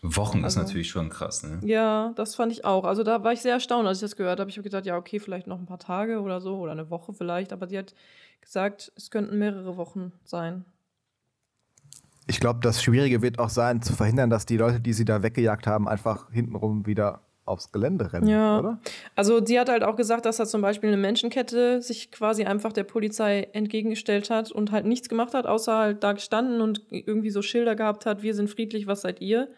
Wochen 0.04 0.44
also, 0.44 0.60
ist 0.60 0.66
natürlich 0.66 0.90
schon 0.90 1.10
krass, 1.10 1.44
ne? 1.44 1.60
Ja, 1.64 2.14
das 2.16 2.34
fand 2.34 2.52
ich 2.52 2.66
auch. 2.66 2.86
Also 2.86 3.04
da 3.04 3.24
war 3.24 3.34
ich 3.34 3.42
sehr 3.42 3.54
erstaunt, 3.54 3.88
als 3.88 4.00
ich 4.00 4.02
das 4.02 4.16
gehört 4.16 4.40
habe. 4.40 4.50
Ich 4.50 4.58
habe 4.58 4.64
gedacht, 4.64 4.86
ja, 4.86 4.98
okay, 4.98 5.20
vielleicht 5.20 5.46
noch 5.46 5.60
ein 5.60 5.68
paar 5.68 5.80
Tage 5.80 6.22
oder 6.22 6.42
so 6.42 6.58
oder 6.58 6.72
eine 6.72 6.90
Woche 6.90 7.14
vielleicht. 7.14 7.54
Aber 7.54 7.68
sie 7.68 7.78
hat 7.78 7.94
gesagt, 8.42 8.92
es 8.96 9.12
könnten 9.12 9.38
mehrere 9.38 9.78
Wochen 9.78 10.12
sein. 10.24 10.66
Ich 12.26 12.40
glaube, 12.40 12.62
das 12.62 12.82
Schwierige 12.82 13.22
wird 13.22 13.38
auch 13.38 13.50
sein, 13.50 13.82
zu 13.82 13.94
verhindern, 13.94 14.30
dass 14.30 14.46
die 14.46 14.58
Leute, 14.58 14.80
die 14.80 14.94
sie 14.94 15.06
da 15.06 15.22
weggejagt 15.22 15.68
haben, 15.68 15.88
einfach 15.88 16.32
hintenrum 16.32 16.88
wieder 16.88 17.22
aufs 17.52 17.72
Gelände 17.72 18.12
rennen, 18.12 18.28
ja. 18.28 18.60
oder? 18.60 18.80
Also 19.16 19.44
sie 19.46 19.60
hat 19.60 19.70
halt 19.70 19.84
auch 19.84 19.96
gesagt, 19.96 20.26
dass 20.26 20.38
da 20.38 20.46
zum 20.46 20.62
Beispiel 20.62 20.90
eine 20.90 20.98
Menschenkette 20.98 21.82
sich 21.82 22.12
quasi 22.12 22.44
einfach 22.46 22.74
der 22.74 22.84
Polizei 22.84 23.50
entgegengestellt 23.54 24.30
hat 24.30 24.52
und 24.52 24.72
halt 24.72 24.86
nichts 24.86 25.10
gemacht 25.10 25.34
hat, 25.34 25.46
außer 25.46 25.78
halt 25.78 26.04
da 26.04 26.14
gestanden 26.14 26.62
und 26.62 26.82
irgendwie 26.90 27.30
so 27.30 27.42
Schilder 27.42 27.76
gehabt 27.76 28.06
hat, 28.06 28.24
wir 28.24 28.34
sind 28.34 28.50
friedlich, 28.50 28.88
was 28.88 29.02
seid 29.02 29.22
ihr? 29.22 29.50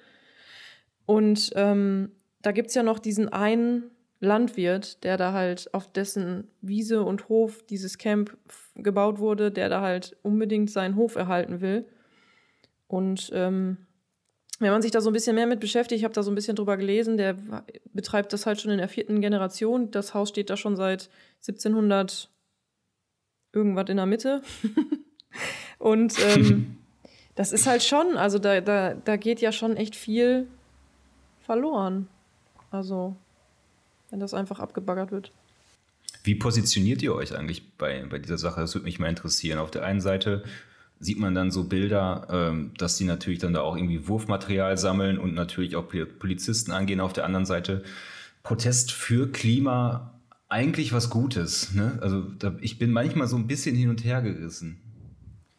Und 1.05 1.51
ähm, 1.55 2.11
da 2.41 2.51
gibt 2.51 2.69
es 2.69 2.75
ja 2.75 2.83
noch 2.83 2.99
diesen 2.99 3.29
einen 3.29 3.91
Landwirt, 4.19 5.03
der 5.03 5.17
da 5.17 5.33
halt 5.33 5.73
auf 5.73 5.91
dessen 5.91 6.47
Wiese 6.61 7.03
und 7.03 7.27
Hof 7.27 7.63
dieses 7.63 7.97
Camp 7.97 8.37
gebaut 8.75 9.19
wurde, 9.19 9.51
der 9.51 9.67
da 9.69 9.81
halt 9.81 10.15
unbedingt 10.23 10.71
seinen 10.71 10.95
Hof 10.95 11.15
erhalten 11.15 11.59
will. 11.59 11.85
Und 12.87 13.31
ähm, 13.33 13.77
wenn 14.59 14.71
man 14.71 14.81
sich 14.81 14.91
da 14.91 15.01
so 15.01 15.09
ein 15.09 15.13
bisschen 15.13 15.35
mehr 15.35 15.47
mit 15.47 15.59
beschäftigt, 15.59 15.99
ich 15.99 16.03
habe 16.03 16.13
da 16.13 16.23
so 16.23 16.31
ein 16.31 16.35
bisschen 16.35 16.55
drüber 16.55 16.77
gelesen, 16.77 17.17
der 17.17 17.35
betreibt 17.93 18.33
das 18.33 18.45
halt 18.45 18.61
schon 18.61 18.71
in 18.71 18.77
der 18.77 18.89
vierten 18.89 19.19
Generation. 19.19 19.91
Das 19.91 20.13
Haus 20.13 20.29
steht 20.29 20.49
da 20.49 20.57
schon 20.57 20.75
seit 20.75 21.09
1700 21.41 22.29
irgendwas 23.51 23.89
in 23.89 23.97
der 23.97 24.05
Mitte. 24.05 24.41
und 25.79 26.15
ähm, 26.19 26.77
das 27.35 27.51
ist 27.51 27.67
halt 27.67 27.83
schon, 27.83 28.17
also 28.17 28.39
da, 28.39 28.61
da, 28.61 28.93
da 28.93 29.15
geht 29.15 29.41
ja 29.41 29.51
schon 29.51 29.75
echt 29.75 29.95
viel 29.95 30.47
verloren. 31.41 32.07
Also, 32.71 33.15
wenn 34.09 34.19
das 34.19 34.33
einfach 34.33 34.59
abgebaggert 34.59 35.11
wird. 35.11 35.31
Wie 36.23 36.35
positioniert 36.35 37.01
ihr 37.01 37.13
euch 37.13 37.35
eigentlich 37.35 37.75
bei, 37.77 38.05
bei 38.09 38.17
dieser 38.17 38.37
Sache? 38.37 38.61
Das 38.61 38.73
würde 38.73 38.85
mich 38.85 38.99
mal 38.99 39.09
interessieren. 39.09 39.59
Auf 39.59 39.71
der 39.71 39.83
einen 39.83 40.01
Seite 40.01 40.43
sieht 40.99 41.19
man 41.19 41.35
dann 41.35 41.51
so 41.51 41.65
Bilder, 41.65 42.27
ähm, 42.29 42.71
dass 42.77 42.97
die 42.97 43.05
natürlich 43.05 43.39
dann 43.39 43.53
da 43.53 43.61
auch 43.61 43.75
irgendwie 43.75 44.07
Wurfmaterial 44.07 44.77
sammeln 44.77 45.17
und 45.17 45.33
natürlich 45.33 45.75
auch 45.75 45.87
Polizisten 46.19 46.71
angehen. 46.71 46.99
Auf 46.99 47.13
der 47.13 47.25
anderen 47.25 47.45
Seite 47.45 47.83
Protest 48.43 48.91
für 48.91 49.31
Klima 49.31 50.19
eigentlich 50.49 50.93
was 50.93 51.09
Gutes. 51.09 51.73
Ne? 51.73 51.97
Also 52.01 52.25
ich 52.61 52.77
bin 52.77 52.91
manchmal 52.91 53.27
so 53.27 53.35
ein 53.35 53.47
bisschen 53.47 53.75
hin 53.75 53.89
und 53.89 54.03
her 54.03 54.21
gerissen. 54.21 54.82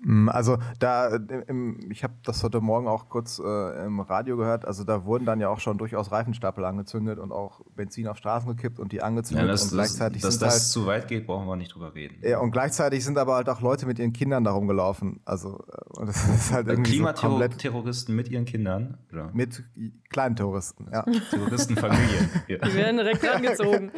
Mm, 0.04 0.28
also 0.28 0.58
da, 0.78 1.08
im, 1.08 1.90
ich 1.90 2.04
habe 2.04 2.14
das 2.23 2.42
heute 2.42 2.61
Morgen 2.61 2.87
auch 2.87 3.08
kurz 3.08 3.38
äh, 3.38 3.84
im 3.84 4.00
Radio 4.00 4.37
gehört, 4.37 4.64
also 4.64 4.84
da 4.84 5.04
wurden 5.04 5.25
dann 5.25 5.40
ja 5.40 5.49
auch 5.49 5.61
schon 5.61 5.78
durchaus 5.78 6.12
Reifenstapel 6.12 6.64
angezündet 6.64 7.18
und 7.18 7.32
auch 7.32 7.61
Benzin 7.75 8.06
auf 8.08 8.18
Straßen 8.18 8.49
gekippt 8.56 8.78
und 8.78 8.92
die 8.92 9.02
angezündet 9.02 9.46
ja, 9.46 9.52
das, 9.52 9.64
und 9.64 9.70
gleichzeitig 9.73 10.23
das, 10.23 10.38
dass 10.38 10.49
das 10.49 10.52
halt, 10.52 10.62
zu 10.62 10.87
weit 10.87 11.08
geht, 11.08 11.26
brauchen 11.26 11.46
wir 11.46 11.56
nicht 11.56 11.75
drüber 11.75 11.94
reden. 11.94 12.16
Ja, 12.23 12.38
und 12.38 12.50
gleichzeitig 12.50 13.04
sind 13.04 13.18
aber 13.18 13.34
halt 13.34 13.49
auch 13.49 13.61
Leute 13.61 13.87
mit 13.87 13.99
ihren 13.99 14.12
Kindern 14.12 14.44
da 14.44 14.52
rumgelaufen. 14.52 15.20
Also 15.25 15.64
äh, 15.73 15.99
und 15.99 16.08
das 16.08 16.28
ist 16.28 16.52
halt 16.52 16.68
irgendwie 16.68 16.92
Klimaterroristen 16.92 18.12
so 18.12 18.16
mit 18.16 18.28
ihren 18.28 18.44
Kindern? 18.44 18.99
Oder? 19.12 19.30
Mit 19.32 19.64
kleinen 20.11 20.37
Terroristen, 20.37 20.88
ja. 20.92 21.02
Terroristenfamilien. 21.30 22.30
ja. 22.49 22.58
Die 22.58 22.75
werden 22.75 22.96
direkt 22.99 23.28
angezogen. 23.28 23.90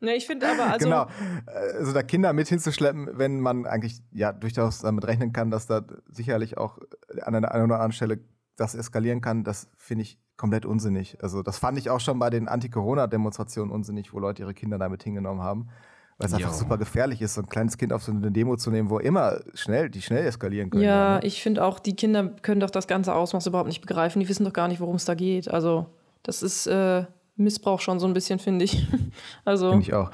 Ne, 0.00 0.14
ich 0.14 0.26
finde 0.26 0.46
aber, 0.48 0.72
also. 0.72 0.84
Genau. 0.84 1.06
Also 1.78 1.92
da 1.92 2.02
Kinder 2.02 2.32
mit 2.32 2.48
hinzuschleppen, 2.48 3.10
wenn 3.14 3.40
man 3.40 3.66
eigentlich 3.66 4.02
ja 4.12 4.32
durchaus 4.32 4.80
damit 4.80 5.06
rechnen 5.06 5.32
kann, 5.32 5.50
dass 5.50 5.66
da 5.66 5.82
sicherlich 6.10 6.58
auch 6.58 6.78
an 7.22 7.34
einer, 7.34 7.48
oder 7.48 7.60
anderen 7.60 7.92
Stelle 7.92 8.20
das 8.56 8.74
eskalieren 8.74 9.20
kann, 9.20 9.44
das 9.44 9.68
finde 9.76 10.02
ich 10.02 10.18
komplett 10.36 10.66
unsinnig. 10.66 11.18
Also 11.22 11.42
das 11.42 11.58
fand 11.58 11.78
ich 11.78 11.88
auch 11.88 12.00
schon 12.00 12.18
bei 12.18 12.30
den 12.30 12.46
Anti-Corona-Demonstrationen 12.48 13.72
unsinnig, 13.72 14.12
wo 14.12 14.18
Leute 14.18 14.42
ihre 14.42 14.54
Kinder 14.54 14.78
damit 14.78 15.02
hingenommen 15.02 15.42
haben. 15.42 15.68
Weil 16.18 16.28
es 16.28 16.34
einfach 16.34 16.54
super 16.54 16.78
gefährlich 16.78 17.20
ist, 17.20 17.34
so 17.34 17.42
ein 17.42 17.48
kleines 17.48 17.76
Kind 17.76 17.92
auf 17.92 18.02
so 18.02 18.10
eine 18.10 18.32
Demo 18.32 18.56
zu 18.56 18.70
nehmen, 18.70 18.88
wo 18.88 18.98
immer 18.98 19.40
schnell, 19.52 19.90
die 19.90 20.00
schnell 20.00 20.24
eskalieren 20.24 20.70
können. 20.70 20.82
Ja, 20.82 21.14
ja 21.14 21.18
ne? 21.18 21.26
ich 21.26 21.42
finde 21.42 21.62
auch, 21.62 21.78
die 21.78 21.94
Kinder 21.94 22.28
können 22.40 22.60
doch 22.60 22.70
das 22.70 22.86
ganze 22.86 23.14
Ausmaß 23.14 23.46
überhaupt 23.46 23.68
nicht 23.68 23.82
begreifen. 23.82 24.20
Die 24.20 24.28
wissen 24.28 24.44
doch 24.44 24.54
gar 24.54 24.68
nicht, 24.68 24.80
worum 24.80 24.96
es 24.96 25.04
da 25.04 25.14
geht. 25.14 25.50
Also, 25.50 25.86
das 26.22 26.42
ist, 26.42 26.66
äh, 26.68 27.04
Missbrauch 27.36 27.80
schon 27.80 28.00
so 28.00 28.06
ein 28.06 28.14
bisschen, 28.14 28.38
finde 28.38 28.64
ich. 28.64 28.86
also. 29.44 29.70
Finde 29.70 29.84
ich 29.84 29.94
auch. 29.94 30.10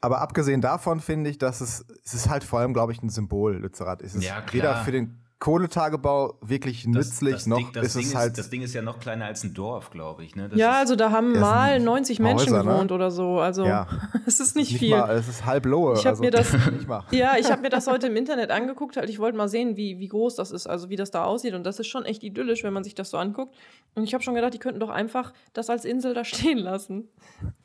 Aber 0.00 0.20
abgesehen 0.20 0.60
davon 0.60 1.00
finde 1.00 1.30
ich, 1.30 1.38
dass 1.38 1.60
es, 1.60 1.84
es 2.04 2.14
ist 2.14 2.28
halt 2.28 2.44
vor 2.44 2.60
allem, 2.60 2.74
glaube 2.74 2.92
ich, 2.92 3.02
ein 3.02 3.08
Symbol, 3.08 3.56
Lützerath. 3.56 4.02
Es 4.02 4.14
ist 4.14 4.24
ja, 4.24 4.44
weder 4.52 4.76
für 4.76 4.92
den 4.92 5.18
Kohletagebau 5.38 6.38
wirklich 6.40 6.84
das, 6.84 6.94
nützlich, 6.94 7.34
das 7.34 7.46
noch 7.46 7.58
Ding, 7.58 7.66
ist 7.82 7.94
Ding 7.94 8.02
es 8.02 8.08
ist, 8.08 8.14
halt. 8.14 8.38
Das 8.38 8.48
Ding 8.48 8.62
ist 8.62 8.74
ja 8.74 8.80
noch 8.80 8.98
kleiner 8.98 9.26
als 9.26 9.44
ein 9.44 9.52
Dorf, 9.52 9.90
glaube 9.90 10.24
ich. 10.24 10.34
Ne? 10.34 10.48
ja, 10.54 10.72
also 10.72 10.96
da 10.96 11.10
haben 11.10 11.38
mal 11.38 11.78
90 11.78 12.20
Menschen 12.20 12.46
Häuser, 12.54 12.64
ne? 12.64 12.70
gewohnt 12.70 12.90
ne? 12.90 12.94
oder 12.94 13.10
so. 13.10 13.38
Also 13.38 13.66
ja. 13.66 13.86
es 14.26 14.40
ist 14.40 14.56
nicht, 14.56 14.70
nicht 14.70 14.78
viel. 14.78 14.96
Mal, 14.96 15.10
es 15.10 15.28
ist 15.28 15.44
halb 15.44 15.66
Lohe. 15.66 15.98
Ich 15.98 16.06
also, 16.06 16.22
mir 16.22 16.30
das, 16.30 16.56
ja, 17.10 17.36
ich 17.38 17.50
habe 17.50 17.60
mir 17.60 17.68
das 17.68 17.86
heute 17.86 18.06
im 18.06 18.16
Internet 18.16 18.50
angeguckt. 18.50 18.96
Halt, 18.96 19.10
ich 19.10 19.18
wollte 19.18 19.36
mal 19.36 19.48
sehen, 19.48 19.76
wie, 19.76 19.98
wie 19.98 20.08
groß 20.08 20.36
das 20.36 20.52
ist, 20.52 20.66
also 20.66 20.88
wie 20.88 20.96
das 20.96 21.10
da 21.10 21.24
aussieht. 21.24 21.52
Und 21.52 21.64
das 21.64 21.78
ist 21.80 21.88
schon 21.88 22.06
echt 22.06 22.22
idyllisch, 22.22 22.64
wenn 22.64 22.72
man 22.72 22.82
sich 22.82 22.94
das 22.94 23.10
so 23.10 23.18
anguckt. 23.18 23.54
Und 23.94 24.04
ich 24.04 24.14
habe 24.14 24.24
schon 24.24 24.34
gedacht, 24.34 24.54
die 24.54 24.58
könnten 24.58 24.80
doch 24.80 24.90
einfach 24.90 25.34
das 25.52 25.68
als 25.68 25.84
Insel 25.84 26.14
da 26.14 26.24
stehen 26.24 26.58
lassen. 26.58 27.08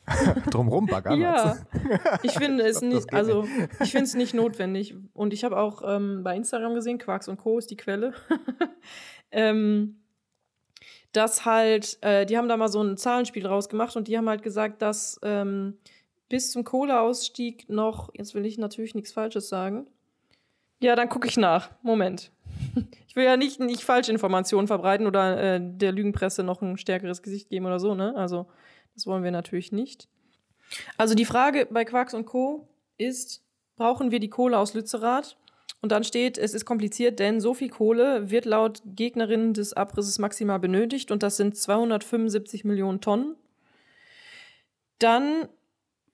Drumrum 0.49 0.87
baggern. 0.87 1.19
Ja, 1.19 1.57
ich 2.23 2.33
finde 2.33 2.63
es 2.63 2.81
nicht, 2.81 3.13
also 3.13 3.45
ich 3.79 3.91
finde 3.91 4.05
es 4.05 4.15
nicht 4.15 4.33
notwendig. 4.33 4.95
Und 5.13 5.33
ich 5.33 5.43
habe 5.43 5.57
auch 5.57 5.81
ähm, 5.85 6.23
bei 6.23 6.35
Instagram 6.35 6.75
gesehen, 6.75 6.97
Quarks 6.97 7.27
und 7.27 7.37
Co. 7.37 7.57
ist 7.57 7.69
die 7.71 7.77
Quelle. 7.77 8.13
ähm, 9.31 9.97
dass 11.11 11.45
halt, 11.45 11.97
äh, 12.01 12.25
die 12.25 12.37
haben 12.37 12.47
da 12.47 12.57
mal 12.57 12.69
so 12.69 12.81
ein 12.81 12.97
Zahlenspiel 12.97 13.43
draus 13.43 13.69
gemacht 13.69 13.95
und 13.95 14.07
die 14.07 14.17
haben 14.17 14.29
halt 14.29 14.43
gesagt, 14.43 14.81
dass 14.81 15.19
ähm, 15.23 15.77
bis 16.29 16.51
zum 16.51 16.63
Kohleausstieg 16.63 17.69
noch, 17.69 18.09
jetzt 18.13 18.33
will 18.33 18.45
ich 18.45 18.57
natürlich 18.57 18.95
nichts 18.95 19.11
Falsches 19.11 19.49
sagen. 19.49 19.87
Ja, 20.79 20.95
dann 20.95 21.09
gucke 21.09 21.27
ich 21.27 21.37
nach. 21.37 21.69
Moment. 21.83 22.31
Ich 23.07 23.15
will 23.15 23.25
ja 23.25 23.35
nicht, 23.35 23.59
nicht 23.59 23.83
Falschinformationen 23.83 24.67
verbreiten 24.67 25.05
oder 25.05 25.55
äh, 25.55 25.59
der 25.61 25.91
Lügenpresse 25.91 26.43
noch 26.43 26.61
ein 26.61 26.77
stärkeres 26.77 27.21
Gesicht 27.21 27.49
geben 27.49 27.65
oder 27.65 27.79
so, 27.79 27.93
ne? 27.93 28.15
Also, 28.15 28.47
das 28.93 29.07
wollen 29.07 29.23
wir 29.23 29.31
natürlich 29.31 29.71
nicht. 29.71 30.07
Also, 30.97 31.15
die 31.15 31.25
Frage 31.25 31.67
bei 31.69 31.85
Quarks 31.85 32.13
und 32.13 32.25
Co. 32.25 32.67
ist, 32.97 33.43
brauchen 33.75 34.11
wir 34.11 34.19
die 34.19 34.29
Kohle 34.29 34.57
aus 34.57 34.73
Lützerath? 34.73 35.37
Und 35.81 35.91
dann 35.91 36.03
steht, 36.03 36.37
es 36.37 36.53
ist 36.53 36.65
kompliziert, 36.65 37.19
denn 37.19 37.41
so 37.41 37.55
viel 37.55 37.69
Kohle 37.69 38.29
wird 38.29 38.45
laut 38.45 38.83
Gegnerinnen 38.85 39.53
des 39.53 39.73
Abrisses 39.73 40.19
maximal 40.19 40.59
benötigt 40.59 41.11
und 41.11 41.23
das 41.23 41.37
sind 41.37 41.57
275 41.57 42.63
Millionen 42.63 43.01
Tonnen. 43.01 43.35
Dann 44.99 45.49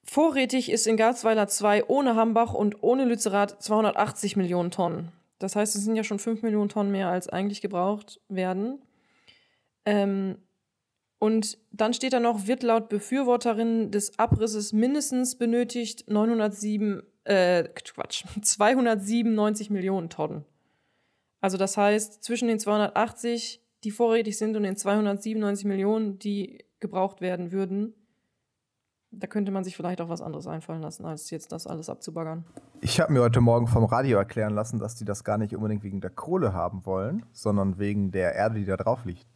vorrätig 0.04 0.72
ist 0.72 0.86
in 0.86 0.96
Garzweiler 0.96 1.48
2 1.48 1.84
ohne 1.84 2.16
Hambach 2.16 2.54
und 2.54 2.82
ohne 2.82 3.04
Lützerath 3.04 3.62
280 3.62 4.36
Millionen 4.36 4.70
Tonnen. 4.70 5.12
Das 5.38 5.54
heißt, 5.54 5.76
es 5.76 5.84
sind 5.84 5.96
ja 5.96 6.04
schon 6.04 6.18
5 6.18 6.42
Millionen 6.42 6.70
Tonnen 6.70 6.90
mehr, 6.90 7.08
als 7.08 7.28
eigentlich 7.28 7.60
gebraucht 7.60 8.20
werden. 8.28 8.80
Ähm, 9.84 10.38
und 11.18 11.58
dann 11.72 11.94
steht 11.94 12.12
da 12.12 12.20
noch, 12.20 12.46
wird 12.46 12.62
laut 12.62 12.88
Befürworterinnen 12.88 13.90
des 13.90 14.18
Abrisses 14.18 14.72
mindestens 14.72 15.36
benötigt 15.36 16.08
907 16.08 17.02
äh, 17.24 17.64
Quatsch, 17.64 18.24
297 18.42 19.70
Millionen 19.70 20.10
Tonnen. 20.10 20.44
Also 21.40 21.56
das 21.56 21.76
heißt, 21.76 22.22
zwischen 22.22 22.48
den 22.48 22.58
280, 22.58 23.62
die 23.84 23.90
vorrätig 23.90 24.38
sind, 24.38 24.56
und 24.56 24.62
den 24.62 24.76
297 24.76 25.64
Millionen, 25.64 26.18
die 26.18 26.64
gebraucht 26.80 27.20
werden 27.20 27.52
würden, 27.52 27.94
da 29.10 29.26
könnte 29.26 29.50
man 29.50 29.64
sich 29.64 29.76
vielleicht 29.76 30.00
auch 30.00 30.08
was 30.08 30.20
anderes 30.20 30.46
einfallen 30.46 30.82
lassen, 30.82 31.06
als 31.06 31.30
jetzt 31.30 31.50
das 31.52 31.66
alles 31.66 31.88
abzubaggern. 31.88 32.44
Ich 32.80 33.00
habe 33.00 33.12
mir 33.12 33.22
heute 33.22 33.40
Morgen 33.40 33.66
vom 33.66 33.84
Radio 33.84 34.18
erklären 34.18 34.54
lassen, 34.54 34.78
dass 34.78 34.96
die 34.96 35.04
das 35.04 35.24
gar 35.24 35.38
nicht 35.38 35.56
unbedingt 35.56 35.82
wegen 35.82 36.00
der 36.00 36.10
Kohle 36.10 36.52
haben 36.52 36.84
wollen, 36.84 37.24
sondern 37.32 37.78
wegen 37.78 38.10
der 38.10 38.34
Erde, 38.34 38.56
die 38.56 38.66
da 38.66 38.76
drauf 38.76 39.04
liegt. 39.04 39.26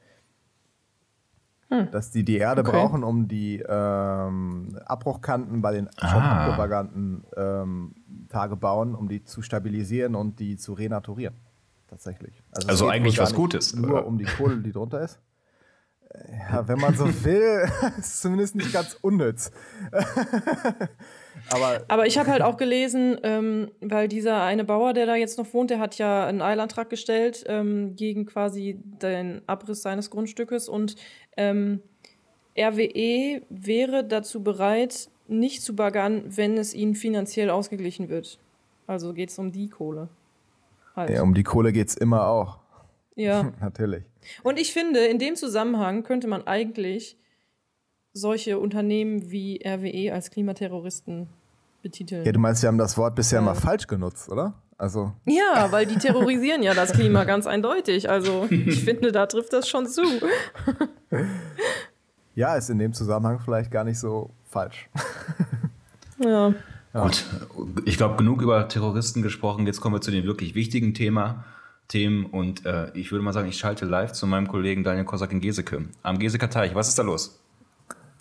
Hm. 1.73 1.91
Dass 1.91 2.11
die 2.11 2.23
die 2.23 2.37
Erde 2.37 2.61
okay. 2.61 2.73
brauchen, 2.73 3.03
um 3.03 3.29
die 3.29 3.65
ähm, 3.67 4.79
Abbruchkanten 4.85 5.63
bei 5.63 5.73
den 5.73 5.89
ah. 5.97 6.09
schon 6.09 6.23
abgebaggerten 6.23 7.25
ähm, 7.35 7.95
Tagebauen, 8.29 8.95
um 8.95 9.09
die 9.09 9.25
zu 9.25 9.41
stabilisieren 9.41 10.15
und 10.15 10.39
die 10.39 10.59
zu 10.59 10.75
renaturieren. 10.75 11.35
Tatsächlich. 11.89 12.43
Also, 12.55 12.69
also 12.69 12.89
eigentlich 12.89 13.19
was 13.19 13.33
Gutes. 13.33 13.75
Nur 13.75 13.91
oder? 13.91 14.07
um 14.07 14.19
die 14.19 14.27
Kohle, 14.27 14.59
die 14.59 14.73
drunter 14.73 15.01
ist. 15.01 15.19
Ja, 16.51 16.69
wenn 16.69 16.79
man 16.79 16.95
so 16.95 17.07
will, 17.25 17.67
ist 17.99 18.21
zumindest 18.21 18.55
nicht 18.55 18.71
ganz 18.71 18.99
unnütz. 19.01 19.51
Aber, 21.51 21.85
Aber 21.89 22.07
ich 22.07 22.19
habe 22.19 22.31
halt 22.31 22.43
auch 22.43 22.57
gelesen, 22.57 23.19
ähm, 23.23 23.71
weil 23.81 24.09
dieser 24.09 24.43
eine 24.43 24.65
Bauer, 24.65 24.93
der 24.93 25.07
da 25.07 25.17
jetzt 25.17 25.39
noch 25.39 25.53
wohnt, 25.53 25.71
der 25.71 25.79
hat 25.79 25.99
ja 25.99 26.27
einen 26.27 26.43
Eilantrag 26.43 26.91
gestellt 26.91 27.45
ähm, 27.47 27.95
gegen 27.97 28.27
quasi 28.27 28.79
den 28.83 29.43
Abriss 29.47 29.83
seines 29.83 30.11
Grundstückes 30.11 30.69
und 30.69 30.97
ähm, 31.37 31.83
RWE 32.59 33.43
wäre 33.49 34.05
dazu 34.05 34.43
bereit, 34.43 35.09
nicht 35.29 35.63
zu 35.63 35.75
baggern, 35.75 36.25
wenn 36.27 36.59
es 36.59 36.75
ihnen 36.75 36.95
finanziell 36.95 37.51
ausgeglichen 37.51 38.09
wird. 38.09 38.39
Also 38.87 39.15
geht 39.15 39.31
es 39.31 39.39
um 39.39 39.53
die 39.53 39.69
Kohle. 39.69 40.09
Halt. 40.95 41.11
Ja, 41.11 41.23
um 41.23 41.35
die 41.35 41.43
Kohle 41.43 41.73
geht 41.73 41.89
es 41.89 41.97
immer 41.97 42.27
auch. 42.27 42.59
Ja. 43.15 43.53
Natürlich. 43.61 44.05
Und 44.43 44.59
ich 44.59 44.73
finde, 44.73 45.07
in 45.07 45.19
dem 45.19 45.37
Zusammenhang 45.37 46.03
könnte 46.03 46.29
man 46.29 46.47
eigentlich 46.47 47.17
solche 48.13 48.59
Unternehmen 48.59 49.31
wie 49.31 49.61
RWE 49.65 50.13
als 50.13 50.31
Klimaterroristen 50.31 51.29
betiteln. 51.83 52.25
Ja, 52.25 52.33
du 52.33 52.39
meinst, 52.39 52.61
sie 52.61 52.67
haben 52.67 52.79
das 52.79 52.97
Wort 52.97 53.15
bisher 53.15 53.41
äh. 53.41 53.43
mal 53.43 53.55
falsch 53.55 53.87
genutzt, 53.87 54.29
oder? 54.31 54.55
Also. 54.79 55.13
Ja, 55.27 55.69
weil 55.71 55.87
die 55.87 55.97
terrorisieren 55.97 56.63
ja 56.63 56.75
das 56.75 56.93
Klima 56.93 57.25
ganz 57.25 57.47
eindeutig. 57.47 58.11
Also 58.11 58.49
ich 58.51 58.83
finde, 58.85 59.13
da 59.13 59.27
trifft 59.27 59.53
das 59.53 59.69
schon 59.69 59.87
zu. 59.87 60.03
ja, 62.35 62.57
ist 62.57 62.69
in 62.69 62.79
dem 62.79 62.93
Zusammenhang 62.93 63.39
vielleicht 63.39 63.71
gar 63.71 63.85
nicht 63.85 63.99
so 63.99 64.31
falsch. 64.45 64.89
ja. 66.19 66.55
ja. 66.95 67.03
Gut, 67.05 67.25
ich 67.85 67.97
glaube, 67.97 68.17
genug 68.17 68.43
über 68.43 68.67
Terroristen 68.69 69.23
gesprochen. 69.23 69.67
Jetzt 69.67 69.81
kommen 69.81 69.95
wir 69.95 70.01
zu 70.01 70.11
dem 70.11 70.25
wirklich 70.25 70.55
wichtigen 70.55 70.95
Thema. 70.95 71.45
Themen 71.89 72.25
und 72.27 72.65
äh, 72.65 72.91
ich 72.95 73.13
würde 73.13 73.23
mal 73.23 73.33
sagen, 73.35 73.49
ich 73.49 73.59
schalte 73.59 73.85
live 73.85 74.13
zu 74.13 74.27
meinem 74.27 74.49
Kollegen 74.49 74.83
Daniel 74.83 75.05
Kosak 75.05 75.31
in 75.31 75.41
Geseke. 75.41 75.85
Am 76.03 76.19
Geseker 76.19 76.49
Teich, 76.49 76.75
was 76.75 76.89
ist 76.89 76.99
da 76.99 77.03
los? 77.03 77.42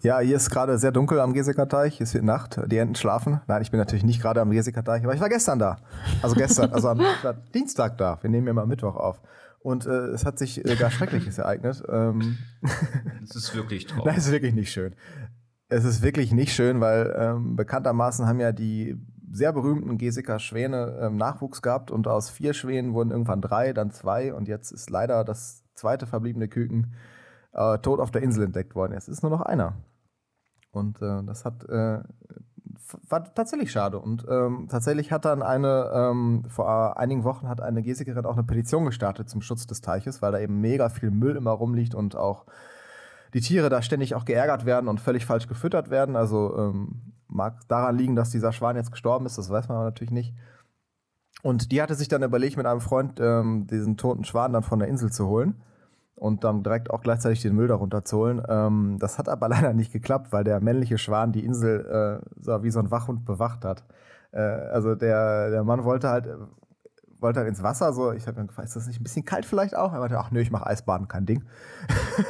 Ja, 0.03 0.19
hier 0.19 0.35
ist 0.35 0.49
gerade 0.49 0.79
sehr 0.79 0.91
dunkel 0.91 1.19
am 1.19 1.31
Gesekerteich. 1.33 2.01
Es 2.01 2.15
wird 2.15 2.23
Nacht. 2.23 2.59
Die 2.65 2.77
Enten 2.77 2.95
schlafen. 2.95 3.39
Nein, 3.45 3.61
ich 3.61 3.69
bin 3.69 3.79
natürlich 3.79 4.03
nicht 4.03 4.19
gerade 4.19 4.41
am 4.41 4.49
Gesekerteich, 4.49 5.03
aber 5.03 5.13
ich 5.13 5.21
war 5.21 5.29
gestern 5.29 5.59
da. 5.59 5.77
Also 6.23 6.35
gestern, 6.35 6.73
also 6.73 6.89
am 6.89 7.01
Dienstag 7.53 7.99
da. 7.99 8.17
Wir 8.21 8.31
nehmen 8.31 8.47
ja 8.47 8.53
mal 8.53 8.65
Mittwoch 8.65 8.95
auf. 8.95 9.21
Und 9.59 9.85
äh, 9.85 10.07
es 10.07 10.25
hat 10.25 10.39
sich 10.39 10.65
äh, 10.65 10.75
gar 10.75 10.89
Schreckliches 10.89 11.37
ereignet. 11.37 11.83
Ähm 11.87 12.39
es 13.23 13.35
ist 13.35 13.55
wirklich 13.55 13.85
traurig. 13.85 14.05
Nein, 14.05 14.15
es 14.17 14.25
ist 14.25 14.31
wirklich 14.31 14.55
nicht 14.55 14.71
schön. 14.71 14.95
Es 15.69 15.85
ist 15.85 16.01
wirklich 16.01 16.31
nicht 16.31 16.53
schön, 16.53 16.81
weil 16.81 17.15
ähm, 17.15 17.55
bekanntermaßen 17.55 18.25
haben 18.25 18.39
ja 18.39 18.51
die 18.51 18.97
sehr 19.31 19.53
berühmten 19.53 19.99
Geseker 19.99 20.39
Schwäne 20.39 20.97
ähm, 20.99 21.15
Nachwuchs 21.15 21.61
gehabt 21.61 21.91
und 21.91 22.07
aus 22.07 22.31
vier 22.31 22.53
Schwänen 22.53 22.95
wurden 22.95 23.11
irgendwann 23.11 23.39
drei, 23.39 23.71
dann 23.71 23.91
zwei 23.91 24.33
und 24.33 24.47
jetzt 24.47 24.71
ist 24.71 24.89
leider 24.89 25.23
das 25.23 25.63
zweite 25.75 26.07
verbliebene 26.07 26.47
Küken 26.47 26.95
äh, 27.53 27.77
tot 27.77 27.99
auf 27.99 28.09
der 28.09 28.23
Insel 28.23 28.45
entdeckt 28.45 28.75
worden. 28.75 28.93
Jetzt 28.93 29.07
ist 29.07 29.21
nur 29.21 29.31
noch 29.31 29.41
einer. 29.41 29.75
Und 30.71 31.01
äh, 31.01 31.23
das 31.23 31.45
hat 31.45 31.63
äh, 31.69 31.99
war 33.09 33.33
tatsächlich 33.33 33.71
schade. 33.71 33.99
Und 33.99 34.25
ähm, 34.29 34.67
tatsächlich 34.69 35.11
hat 35.11 35.25
dann 35.25 35.41
eine, 35.41 35.91
ähm, 35.93 36.43
vor 36.47 36.97
einigen 36.97 37.23
Wochen 37.23 37.47
hat 37.47 37.61
eine 37.61 37.83
Gesikerin 37.83 38.25
auch 38.25 38.33
eine 38.33 38.43
Petition 38.43 38.85
gestartet 38.85 39.29
zum 39.29 39.41
Schutz 39.41 39.67
des 39.67 39.81
Teiches, 39.81 40.21
weil 40.21 40.31
da 40.31 40.39
eben 40.39 40.59
mega 40.59 40.89
viel 40.89 41.11
Müll 41.11 41.35
immer 41.35 41.51
rumliegt 41.51 41.95
und 41.95 42.15
auch 42.15 42.45
die 43.33 43.41
Tiere 43.41 43.69
da 43.69 43.81
ständig 43.81 44.15
auch 44.15 44.25
geärgert 44.25 44.65
werden 44.65 44.87
und 44.87 44.99
völlig 44.99 45.25
falsch 45.25 45.47
gefüttert 45.47 45.89
werden. 45.89 46.15
Also 46.15 46.55
ähm, 46.57 47.13
mag 47.27 47.59
daran 47.67 47.97
liegen, 47.97 48.15
dass 48.15 48.29
dieser 48.29 48.51
Schwan 48.51 48.75
jetzt 48.75 48.91
gestorben 48.91 49.25
ist, 49.25 49.37
das 49.37 49.49
weiß 49.49 49.69
man 49.69 49.77
aber 49.77 49.85
natürlich 49.85 50.11
nicht. 50.11 50.33
Und 51.43 51.71
die 51.71 51.81
hatte 51.81 51.95
sich 51.95 52.07
dann 52.07 52.23
überlegt, 52.23 52.57
mit 52.57 52.65
einem 52.65 52.81
Freund 52.81 53.19
ähm, 53.19 53.65
diesen 53.67 53.97
toten 53.97 54.25
Schwan 54.25 54.53
dann 54.53 54.63
von 54.63 54.79
der 54.79 54.89
Insel 54.89 55.11
zu 55.11 55.27
holen 55.27 55.63
und 56.21 56.43
dann 56.43 56.61
direkt 56.61 56.91
auch 56.91 57.01
gleichzeitig 57.01 57.41
den 57.41 57.55
Müll 57.55 57.67
darunter 57.67 58.05
zu 58.05 58.17
holen. 58.17 58.43
Ähm, 58.47 58.97
das 58.99 59.17
hat 59.17 59.27
aber 59.27 59.49
leider 59.49 59.73
nicht 59.73 59.91
geklappt, 59.91 60.31
weil 60.31 60.43
der 60.43 60.61
männliche 60.61 60.99
Schwan 60.99 61.31
die 61.31 61.43
Insel 61.43 62.21
äh, 62.23 62.25
so 62.39 62.61
wie 62.61 62.69
so 62.69 62.79
ein 62.79 62.91
Wachhund 62.91 63.25
bewacht 63.25 63.65
hat. 63.65 63.83
Äh, 64.31 64.39
also 64.39 64.93
der, 64.93 65.49
der 65.49 65.63
Mann 65.63 65.83
wollte 65.83 66.09
halt, 66.09 66.29
wollte 67.19 67.39
halt 67.39 67.49
ins 67.49 67.63
Wasser, 67.63 67.91
so, 67.93 68.11
ich 68.11 68.27
habe 68.27 68.39
mir 68.39 68.45
gefragt, 68.45 68.67
ist 68.67 68.75
das 68.75 68.85
nicht 68.85 68.99
ein 68.99 69.03
bisschen 69.03 69.25
kalt 69.25 69.47
vielleicht 69.47 69.75
auch? 69.75 69.93
Er 69.93 69.99
meinte, 69.99 70.19
ach 70.19 70.29
nö, 70.29 70.41
ich 70.41 70.51
mache 70.51 70.67
Eisbaden, 70.67 71.07
kein 71.07 71.25
Ding. 71.25 71.43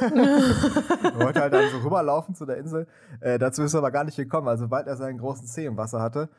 wollte 1.16 1.42
halt 1.42 1.52
dann 1.52 1.70
so 1.70 1.80
rüberlaufen 1.84 2.34
zu 2.34 2.46
der 2.46 2.56
Insel. 2.56 2.86
Äh, 3.20 3.38
dazu 3.38 3.62
ist 3.62 3.74
er 3.74 3.78
aber 3.78 3.90
gar 3.90 4.04
nicht 4.04 4.16
gekommen. 4.16 4.48
Also 4.48 4.64
sobald 4.64 4.86
er 4.86 4.96
seinen 4.96 5.18
großen 5.18 5.46
Zeh 5.46 5.66
im 5.66 5.76
Wasser 5.76 6.00
hatte, 6.00 6.30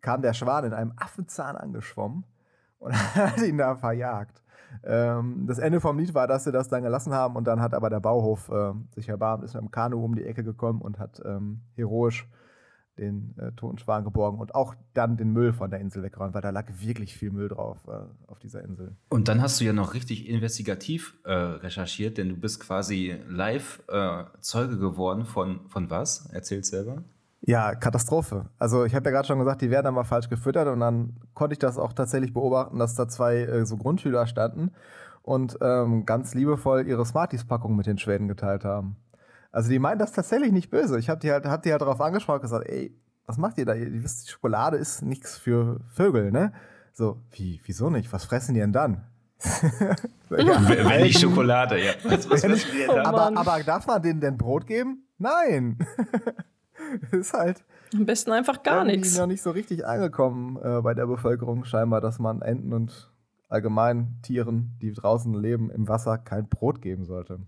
kam 0.00 0.22
der 0.22 0.32
Schwan 0.32 0.64
in 0.64 0.72
einem 0.72 0.94
Affenzahn 0.96 1.56
angeschwommen 1.56 2.24
und 2.78 2.94
hat 3.14 3.42
ihn 3.42 3.58
da 3.58 3.76
verjagt. 3.76 4.40
Ähm, 4.82 5.44
das 5.46 5.58
Ende 5.58 5.80
vom 5.80 5.98
Lied 5.98 6.14
war, 6.14 6.26
dass 6.26 6.44
sie 6.44 6.52
das 6.52 6.68
dann 6.68 6.82
gelassen 6.82 7.12
haben 7.12 7.36
und 7.36 7.44
dann 7.44 7.60
hat 7.60 7.74
aber 7.74 7.90
der 7.90 8.00
Bauhof 8.00 8.48
äh, 8.48 8.72
sich 8.94 9.08
erbarmt, 9.08 9.44
ist 9.44 9.54
mit 9.54 9.62
dem 9.62 9.70
Kanu 9.70 10.04
um 10.04 10.14
die 10.14 10.24
Ecke 10.24 10.42
gekommen 10.42 10.80
und 10.80 10.98
hat 10.98 11.22
ähm, 11.24 11.60
heroisch 11.76 12.28
den 12.98 13.34
äh, 13.38 13.52
toten 13.52 13.78
Schwan 13.78 14.04
geborgen 14.04 14.38
und 14.38 14.54
auch 14.54 14.74
dann 14.92 15.16
den 15.16 15.32
Müll 15.32 15.52
von 15.52 15.70
der 15.70 15.80
Insel 15.80 16.02
weggeräumt, 16.02 16.34
weil 16.34 16.42
da 16.42 16.50
lag 16.50 16.66
wirklich 16.78 17.16
viel 17.16 17.30
Müll 17.30 17.48
drauf 17.48 17.78
äh, 17.88 18.30
auf 18.30 18.38
dieser 18.38 18.62
Insel. 18.62 18.96
Und 19.08 19.28
dann 19.28 19.42
hast 19.42 19.60
du 19.60 19.64
ja 19.64 19.72
noch 19.72 19.94
richtig 19.94 20.28
investigativ 20.28 21.18
äh, 21.24 21.32
recherchiert, 21.32 22.18
denn 22.18 22.28
du 22.28 22.36
bist 22.36 22.60
quasi 22.60 23.16
live 23.28 23.82
äh, 23.88 24.24
Zeuge 24.40 24.78
geworden 24.78 25.24
von, 25.24 25.68
von 25.68 25.90
was? 25.90 26.28
Erzähl 26.32 26.62
selber. 26.62 27.02
Ja, 27.46 27.74
Katastrophe. 27.74 28.46
Also 28.58 28.84
ich 28.84 28.94
habe 28.94 29.04
ja 29.06 29.10
gerade 29.10 29.28
schon 29.28 29.38
gesagt, 29.38 29.60
die 29.60 29.70
werden 29.70 29.86
einmal 29.86 30.04
falsch 30.04 30.30
gefüttert 30.30 30.66
und 30.66 30.80
dann 30.80 31.16
konnte 31.34 31.52
ich 31.52 31.58
das 31.58 31.76
auch 31.76 31.92
tatsächlich 31.92 32.32
beobachten, 32.32 32.78
dass 32.78 32.94
da 32.94 33.06
zwei 33.06 33.42
äh, 33.42 33.66
so 33.66 33.76
Grundschüler 33.76 34.26
standen 34.26 34.70
und 35.22 35.58
ähm, 35.60 36.06
ganz 36.06 36.34
liebevoll 36.34 36.86
ihre 36.86 37.04
Smarties-Packung 37.04 37.76
mit 37.76 37.86
den 37.86 37.98
Schweden 37.98 38.28
geteilt 38.28 38.64
haben. 38.64 38.96
Also 39.52 39.68
die 39.68 39.78
meinen 39.78 39.98
das 39.98 40.12
tatsächlich 40.12 40.52
nicht 40.52 40.70
böse. 40.70 40.98
Ich 40.98 41.10
habe 41.10 41.20
die 41.20 41.30
halt, 41.30 41.44
hab 41.44 41.62
die 41.62 41.70
halt 41.70 41.82
darauf 41.82 42.00
angesprochen 42.00 42.36
und 42.36 42.42
gesagt, 42.42 42.66
ey, 42.66 42.96
was 43.26 43.36
macht 43.36 43.58
ihr 43.58 43.66
da? 43.66 43.74
Ihr 43.74 44.02
wisst, 44.02 44.26
die 44.26 44.32
Schokolade 44.32 44.78
ist 44.78 45.02
nichts 45.02 45.36
für 45.36 45.80
Vögel, 45.88 46.32
ne? 46.32 46.52
So, 46.92 47.18
wie, 47.32 47.60
wieso 47.64 47.90
nicht? 47.90 48.12
Was 48.12 48.24
fressen 48.24 48.54
die 48.54 48.60
denn 48.60 48.72
dann? 48.72 49.04
ja, 50.30 50.68
wenn 50.68 51.02
nicht 51.02 51.20
Schokolade, 51.20 51.82
ja. 51.82 51.92
Was, 52.04 52.30
was 52.30 52.40
dann? 52.40 53.06
Aber, 53.06 53.36
aber 53.36 53.62
darf 53.62 53.86
man 53.86 54.00
denen 54.00 54.20
denn 54.20 54.38
Brot 54.38 54.66
geben? 54.66 55.06
Nein. 55.18 55.78
ist 57.12 57.32
halt. 57.32 57.64
Am 57.94 58.06
besten 58.06 58.32
einfach 58.32 58.62
gar 58.62 58.84
nichts. 58.84 59.16
noch 59.18 59.26
nicht 59.26 59.42
so 59.42 59.50
richtig 59.50 59.86
angekommen 59.86 60.58
äh, 60.62 60.80
bei 60.80 60.94
der 60.94 61.06
Bevölkerung 61.06 61.64
scheinbar, 61.64 62.00
dass 62.00 62.18
man 62.18 62.42
Enten 62.42 62.72
und 62.72 63.12
allgemein 63.48 64.18
Tieren, 64.22 64.76
die 64.82 64.92
draußen 64.92 65.32
leben, 65.34 65.70
im 65.70 65.88
Wasser 65.88 66.18
kein 66.18 66.48
Brot 66.48 66.82
geben 66.82 67.04
sollte. 67.04 67.40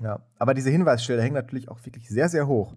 Ja, 0.00 0.20
aber 0.38 0.54
diese 0.54 0.70
Hinweisschilder 0.70 1.22
hängen 1.22 1.34
natürlich 1.34 1.68
auch 1.68 1.84
wirklich 1.84 2.08
sehr, 2.08 2.28
sehr 2.28 2.46
hoch. 2.46 2.74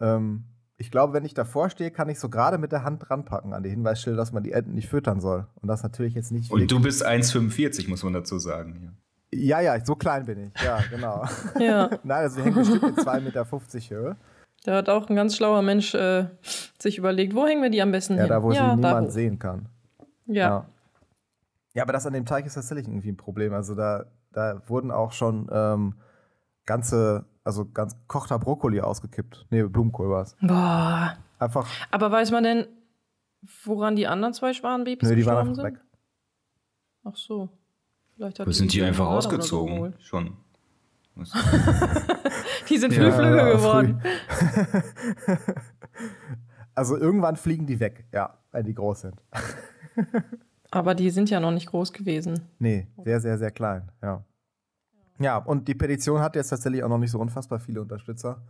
Ähm, 0.00 0.44
ich 0.76 0.92
glaube, 0.92 1.12
wenn 1.12 1.24
ich 1.24 1.34
davor 1.34 1.70
stehe, 1.70 1.90
kann 1.90 2.08
ich 2.08 2.20
so 2.20 2.28
gerade 2.28 2.56
mit 2.56 2.70
der 2.70 2.84
Hand 2.84 3.10
ranpacken 3.10 3.52
an 3.52 3.64
die 3.64 3.70
Hinweisschilder, 3.70 4.16
dass 4.16 4.32
man 4.32 4.44
die 4.44 4.52
Enten 4.52 4.74
nicht 4.74 4.88
füttern 4.88 5.20
soll. 5.20 5.46
Und 5.56 5.68
das 5.68 5.82
natürlich 5.82 6.14
jetzt 6.14 6.30
nicht. 6.30 6.52
Und 6.52 6.70
du 6.70 6.80
bist 6.80 7.04
1,45, 7.04 7.88
muss 7.88 8.04
man 8.04 8.12
dazu 8.12 8.38
sagen. 8.38 8.94
Ja. 9.32 9.60
ja, 9.60 9.76
ja, 9.76 9.84
so 9.84 9.96
klein 9.96 10.26
bin 10.26 10.38
ich. 10.38 10.62
Ja, 10.62 10.80
genau. 10.88 11.24
ja. 11.58 11.90
Nein, 12.04 12.22
also 12.22 12.36
die 12.36 12.42
hängt 12.42 12.54
bestimmt 12.54 12.84
in 12.84 12.94
2,50 12.94 13.20
Meter 13.22 13.44
Höhe. 13.90 14.16
Da 14.64 14.76
hat 14.76 14.88
auch 14.88 15.08
ein 15.08 15.16
ganz 15.16 15.36
schlauer 15.36 15.62
Mensch 15.62 15.94
äh, 15.94 16.26
sich 16.78 16.98
überlegt, 16.98 17.34
wo 17.34 17.46
hängen 17.46 17.62
wir 17.62 17.70
die 17.70 17.80
am 17.80 17.92
besten 17.92 18.14
ja, 18.14 18.22
hin? 18.22 18.28
Da, 18.28 18.42
wo 18.42 18.52
ja, 18.52 18.70
sie 18.70 18.76
niemand 18.76 19.08
hoch. 19.08 19.12
sehen 19.12 19.38
kann. 19.38 19.68
Ja. 20.26 20.34
ja. 20.34 20.66
ja. 21.74 21.82
aber 21.82 21.92
das 21.92 22.06
an 22.06 22.12
dem 22.12 22.26
Teich 22.26 22.44
ist 22.46 22.54
tatsächlich 22.54 22.88
irgendwie 22.88 23.10
ein 23.10 23.16
Problem. 23.16 23.54
Also 23.54 23.74
da, 23.74 24.06
da 24.32 24.62
wurden 24.66 24.90
auch 24.90 25.12
schon 25.12 25.48
ähm, 25.52 25.94
ganze, 26.66 27.24
also 27.44 27.66
ganz 27.70 27.96
kochter 28.08 28.38
Brokkoli 28.38 28.80
ausgekippt. 28.80 29.46
Nee, 29.50 29.62
Blumenkohl 29.62 30.10
war 30.10 30.22
es. 30.22 30.36
Boah. 30.40 31.16
Einfach. 31.38 31.68
Aber 31.90 32.10
weiß 32.10 32.32
man 32.32 32.42
denn, 32.42 32.66
woran 33.64 33.96
die 33.96 34.06
anderen 34.06 34.34
zwei 34.34 34.52
Schwanenbabys 34.52 35.08
nee, 35.08 35.16
die 35.16 35.26
waren 35.26 35.38
einfach 35.38 35.54
sind? 35.54 35.64
weg. 35.64 35.80
Ach 37.04 37.16
so. 37.16 37.48
Vielleicht 38.14 38.40
hat 38.40 38.52
sind 38.52 38.72
die 38.72 38.82
einfach 38.82 39.06
ausgezogen? 39.06 39.94
Schon. 40.00 40.36
die 42.68 42.78
sind 42.78 42.94
früh 42.94 43.10
Flüge 43.10 43.52
geworden. 43.52 44.02
Früh. 44.28 45.36
also 46.74 46.96
irgendwann 46.96 47.36
fliegen 47.36 47.66
die 47.66 47.80
weg, 47.80 48.06
ja, 48.12 48.38
wenn 48.52 48.66
die 48.66 48.74
groß 48.74 49.00
sind. 49.02 49.22
Aber 50.70 50.94
die 50.94 51.10
sind 51.10 51.30
ja 51.30 51.40
noch 51.40 51.50
nicht 51.50 51.66
groß 51.66 51.92
gewesen. 51.92 52.48
Nee, 52.58 52.88
sehr, 53.02 53.20
sehr, 53.20 53.38
sehr 53.38 53.50
klein, 53.50 53.90
ja. 54.02 54.24
Ja, 55.18 55.38
und 55.38 55.66
die 55.66 55.74
Petition 55.74 56.20
hat 56.20 56.36
jetzt 56.36 56.50
tatsächlich 56.50 56.82
auch 56.84 56.88
noch 56.88 56.98
nicht 56.98 57.10
so 57.10 57.18
unfassbar 57.18 57.58
viele 57.58 57.82
Unterstützer. 57.82 58.42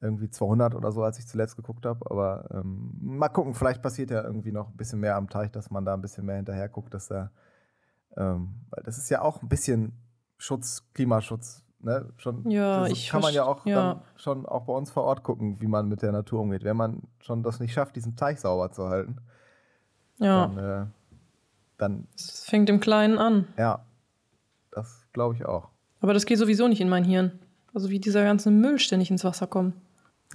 Irgendwie 0.00 0.28
200 0.28 0.74
oder 0.74 0.92
so, 0.92 1.02
als 1.02 1.18
ich 1.18 1.26
zuletzt 1.26 1.56
geguckt 1.56 1.86
habe. 1.86 2.08
Aber 2.10 2.48
ähm, 2.52 2.92
mal 3.00 3.28
gucken, 3.30 3.54
vielleicht 3.54 3.82
passiert 3.82 4.10
ja 4.10 4.22
irgendwie 4.22 4.52
noch 4.52 4.68
ein 4.68 4.76
bisschen 4.76 5.00
mehr 5.00 5.16
am 5.16 5.28
Teich, 5.28 5.50
dass 5.50 5.70
man 5.70 5.84
da 5.84 5.94
ein 5.94 6.02
bisschen 6.02 6.26
mehr 6.26 6.36
hinterher 6.36 6.68
guckt, 6.68 6.94
dass 6.94 7.08
da. 7.08 7.32
Ähm, 8.16 8.66
weil 8.70 8.84
das 8.84 8.98
ist 8.98 9.10
ja 9.10 9.22
auch 9.22 9.42
ein 9.42 9.48
bisschen 9.48 9.92
Schutz, 10.36 10.88
Klimaschutz, 10.92 11.63
Ne, 11.84 12.08
schon, 12.16 12.48
ja, 12.50 12.88
das 12.88 13.08
kann 13.10 13.20
man 13.20 13.34
ja 13.34 13.44
auch 13.44 13.66
ja. 13.66 14.00
schon 14.16 14.46
auch 14.46 14.64
bei 14.64 14.72
uns 14.72 14.90
vor 14.90 15.04
Ort 15.04 15.22
gucken, 15.22 15.60
wie 15.60 15.66
man 15.66 15.86
mit 15.86 16.00
der 16.00 16.12
Natur 16.12 16.40
umgeht. 16.40 16.64
Wenn 16.64 16.78
man 16.78 17.02
schon 17.20 17.42
das 17.42 17.60
nicht 17.60 17.74
schafft, 17.74 17.94
diesen 17.94 18.16
Teich 18.16 18.40
sauber 18.40 18.72
zu 18.72 18.88
halten, 18.88 19.18
ja. 20.18 20.46
dann, 20.46 20.58
äh, 20.58 20.86
dann 21.76 22.08
es 22.16 22.44
fängt 22.44 22.70
im 22.70 22.80
Kleinen 22.80 23.18
an. 23.18 23.48
Ja, 23.58 23.84
das 24.70 25.06
glaube 25.12 25.34
ich 25.34 25.44
auch. 25.44 25.68
Aber 26.00 26.14
das 26.14 26.24
geht 26.24 26.38
sowieso 26.38 26.68
nicht 26.68 26.80
in 26.80 26.88
mein 26.88 27.04
Hirn. 27.04 27.38
Also 27.74 27.90
wie 27.90 28.00
dieser 28.00 28.24
ganze 28.24 28.50
Müll 28.50 28.78
ständig 28.78 29.10
ins 29.10 29.22
Wasser 29.22 29.46
kommt. 29.46 29.74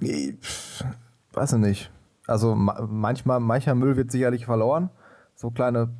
Nee, 0.00 0.38
pff, 0.40 0.84
weiß 1.32 1.54
ich 1.54 1.58
nicht. 1.58 1.90
Also 2.28 2.54
manchmal, 2.54 3.40
mancher 3.40 3.74
Müll 3.74 3.96
wird 3.96 4.12
sicherlich 4.12 4.44
verloren. 4.44 4.90
So 5.34 5.50
kleine 5.50 5.90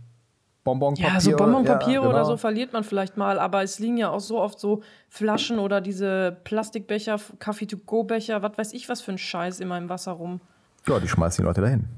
Bonbonpapiere. 0.65 1.15
Ja, 1.15 1.21
so 1.21 1.37
Bonbonpapiere 1.37 1.93
ja, 1.93 2.01
genau. 2.01 2.11
oder 2.11 2.25
so 2.25 2.37
verliert 2.37 2.73
man 2.73 2.85
vielleicht 2.85 3.17
mal, 3.17 3.39
aber 3.39 3.63
es 3.63 3.79
liegen 3.79 3.97
ja 3.97 4.11
auch 4.11 4.21
so 4.21 4.41
oft 4.41 4.61
so 4.61 4.83
Flaschen 5.09 5.59
oder 5.59 5.81
diese 5.81 6.37
Plastikbecher, 6.45 7.19
Kaffee-to-go-Becher, 7.39 8.43
was 8.43 8.59
weiß 8.59 8.73
ich, 8.75 8.89
was 8.89 9.01
für 9.01 9.13
ein 9.13 9.19
Scheiß 9.19 9.61
immer 9.61 9.79
im 9.79 9.89
Wasser 9.89 10.13
rum. 10.13 10.41
Ja, 10.87 11.01
die 11.01 11.09
schmeißen 11.09 11.43
die 11.43 11.47
Leute 11.47 11.61
dahin. 11.63 11.89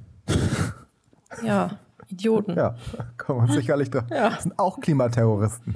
Ja, 1.42 1.78
Idioten. 2.08 2.56
Ja, 2.56 2.76
kommen 3.16 3.48
wir 3.48 3.54
sicherlich 3.54 3.90
da. 3.90 4.04
Ja. 4.10 4.30
Das 4.30 4.42
sind 4.44 4.58
auch 4.58 4.78
Klimaterroristen. 4.80 5.74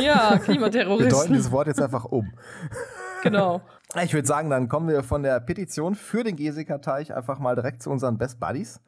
Ja, 0.00 0.38
Klimaterroristen. 0.38 1.12
Wir 1.12 1.18
deuten 1.18 1.32
dieses 1.34 1.52
Wort 1.52 1.68
jetzt 1.68 1.80
einfach 1.80 2.04
um. 2.04 2.32
Genau. 3.22 3.60
Ich 4.02 4.12
würde 4.12 4.26
sagen, 4.26 4.50
dann 4.50 4.68
kommen 4.68 4.88
wir 4.88 5.02
von 5.02 5.22
der 5.22 5.38
Petition 5.40 5.94
für 5.94 6.24
den 6.24 6.36
Gesika-Teich 6.36 7.14
einfach 7.14 7.38
mal 7.38 7.54
direkt 7.54 7.82
zu 7.82 7.90
unseren 7.90 8.18
Best 8.18 8.40
Buddies, 8.40 8.80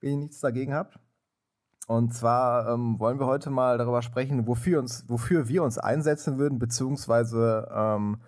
wenn 0.00 0.10
ihr 0.10 0.16
nichts 0.16 0.40
dagegen 0.40 0.74
habt. 0.74 0.98
Und 1.90 2.14
zwar 2.14 2.72
ähm, 2.72 3.00
wollen 3.00 3.18
wir 3.18 3.26
heute 3.26 3.50
mal 3.50 3.76
darüber 3.76 4.00
sprechen, 4.00 4.46
wofür, 4.46 4.78
uns, 4.78 5.04
wofür 5.08 5.48
wir 5.48 5.64
uns 5.64 5.76
einsetzen 5.76 6.38
würden, 6.38 6.60
beziehungsweise 6.60 7.68
ähm, 7.74 8.18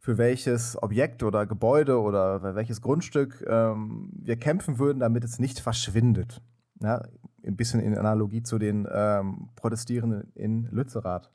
für 0.00 0.18
welches 0.18 0.76
Objekt 0.82 1.22
oder 1.22 1.46
Gebäude 1.46 2.00
oder 2.00 2.56
welches 2.56 2.82
Grundstück 2.82 3.40
ähm, 3.46 4.10
wir 4.20 4.34
kämpfen 4.34 4.80
würden, 4.80 4.98
damit 4.98 5.22
es 5.22 5.38
nicht 5.38 5.60
verschwindet. 5.60 6.42
Ja, 6.80 7.02
ein 7.46 7.54
bisschen 7.54 7.78
in 7.78 7.96
Analogie 7.96 8.42
zu 8.42 8.58
den 8.58 8.84
ähm, 8.92 9.48
Protestierenden 9.54 10.32
in 10.34 10.68
Lützerath. 10.72 11.30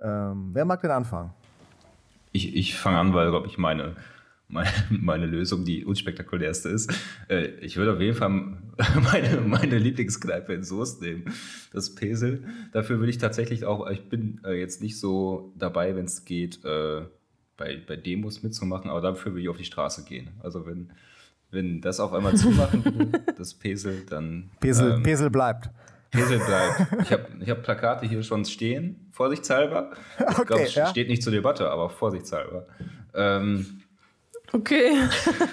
Ähm, 0.00 0.52
wer 0.54 0.64
mag 0.64 0.80
denn 0.80 0.90
anfangen? 0.90 1.34
Ich, 2.32 2.56
ich 2.56 2.78
fange 2.78 2.98
an, 2.98 3.12
weil, 3.12 3.28
glaube 3.28 3.46
ich, 3.46 3.58
meine 3.58 3.94
meine, 4.54 4.70
meine 4.90 5.26
Lösung 5.26 5.64
die 5.64 5.84
unspektakulärste 5.84 6.70
ist. 6.70 6.92
Äh, 7.28 7.46
ich 7.60 7.76
würde 7.76 7.92
auf 7.92 8.00
jeden 8.00 8.16
Fall 8.16 8.30
meine, 8.30 9.40
meine 9.44 9.78
Lieblingskneipe 9.78 10.54
in 10.54 10.62
Soest 10.62 11.02
nehmen, 11.02 11.24
das 11.72 11.94
Pesel. 11.94 12.44
Dafür 12.72 12.98
würde 12.98 13.10
ich 13.10 13.18
tatsächlich 13.18 13.64
auch, 13.66 13.90
ich 13.90 14.08
bin 14.08 14.40
äh, 14.44 14.58
jetzt 14.58 14.80
nicht 14.80 14.98
so 14.98 15.52
dabei, 15.58 15.94
wenn 15.96 16.06
es 16.06 16.24
geht, 16.24 16.64
äh, 16.64 17.02
bei, 17.56 17.80
bei 17.86 17.96
Demos 17.96 18.42
mitzumachen, 18.42 18.90
aber 18.90 19.00
dafür 19.00 19.32
würde 19.32 19.42
ich 19.42 19.48
auf 19.48 19.58
die 19.58 19.64
Straße 19.64 20.04
gehen. 20.04 20.30
Also 20.42 20.66
wenn, 20.66 20.90
wenn 21.50 21.80
das 21.80 22.00
auf 22.00 22.12
einmal 22.12 22.36
zumachen 22.36 22.84
will, 22.84 23.12
das 23.36 23.54
Pesel, 23.54 24.04
dann. 24.08 24.50
Pesel, 24.60 24.92
ähm, 24.92 25.02
Pesel 25.02 25.30
bleibt. 25.30 25.70
Pesel 26.10 26.38
bleibt. 26.38 27.02
Ich 27.02 27.12
habe 27.12 27.26
ich 27.40 27.50
hab 27.50 27.62
Plakate 27.64 28.06
hier 28.06 28.22
schon 28.22 28.44
stehen, 28.44 29.08
vorsichtshalber. 29.10 29.90
Ich 30.18 30.26
okay, 30.38 30.44
glaube, 30.46 30.68
ja? 30.68 30.86
steht 30.86 31.08
nicht 31.08 31.22
zur 31.24 31.32
Debatte, 31.32 31.68
aber 31.70 31.90
vorsichtshalber. 31.90 32.66
Ähm, 33.14 33.80
okay. 34.54 34.96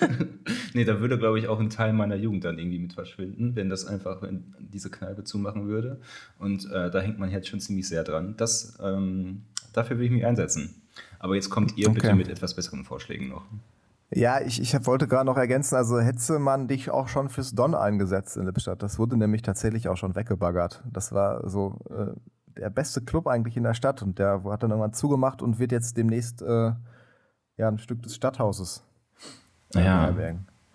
nee, 0.73 0.85
da 0.85 0.99
würde, 0.99 1.17
glaube 1.17 1.39
ich, 1.39 1.47
auch 1.47 1.59
ein 1.59 1.69
Teil 1.69 1.93
meiner 1.93 2.15
Jugend 2.15 2.45
dann 2.45 2.57
irgendwie 2.57 2.79
mit 2.79 2.93
verschwinden, 2.93 3.55
wenn 3.55 3.69
das 3.69 3.85
einfach 3.85 4.23
in 4.23 4.53
diese 4.59 4.89
Kneipe 4.89 5.23
zumachen 5.23 5.67
würde. 5.67 5.99
Und 6.39 6.71
äh, 6.71 6.89
da 6.89 6.99
hängt 6.99 7.19
man 7.19 7.31
jetzt 7.31 7.47
schon 7.47 7.59
ziemlich 7.59 7.87
sehr 7.87 8.03
dran. 8.03 8.35
Das, 8.37 8.77
ähm, 8.81 9.43
dafür 9.73 9.97
will 9.97 10.05
ich 10.05 10.11
mich 10.11 10.25
einsetzen. 10.25 10.81
Aber 11.19 11.35
jetzt 11.35 11.49
kommt 11.49 11.77
ihr 11.77 11.87
okay. 11.89 11.99
bitte 12.01 12.15
mit 12.15 12.29
etwas 12.29 12.55
besseren 12.55 12.85
Vorschlägen 12.85 13.29
noch. 13.29 13.43
Ja, 14.13 14.41
ich, 14.41 14.61
ich 14.61 14.85
wollte 14.85 15.07
gerade 15.07 15.25
noch 15.25 15.37
ergänzen, 15.37 15.75
also 15.75 15.99
hätte 15.99 16.37
man 16.37 16.67
dich 16.67 16.89
auch 16.89 17.07
schon 17.07 17.29
fürs 17.29 17.53
Don 17.53 17.73
eingesetzt 17.73 18.35
in 18.35 18.45
Lippstadt. 18.45 18.83
Das 18.83 18.99
wurde 18.99 19.15
nämlich 19.15 19.41
tatsächlich 19.41 19.87
auch 19.87 19.95
schon 19.95 20.15
weggebaggert. 20.15 20.83
Das 20.91 21.13
war 21.13 21.49
so 21.49 21.79
äh, 21.89 22.59
der 22.59 22.69
beste 22.69 23.01
Club 23.01 23.27
eigentlich 23.27 23.55
in 23.55 23.63
der 23.63 23.73
Stadt 23.73 24.01
und 24.01 24.19
der 24.19 24.43
hat 24.43 24.63
dann 24.63 24.71
irgendwann 24.71 24.93
zugemacht 24.93 25.41
und 25.41 25.59
wird 25.59 25.71
jetzt 25.71 25.95
demnächst 25.95 26.41
äh, 26.41 26.73
ja 27.57 27.67
ein 27.67 27.77
Stück 27.77 28.03
des 28.03 28.15
Stadthauses. 28.15 28.83
Ja, 29.75 30.13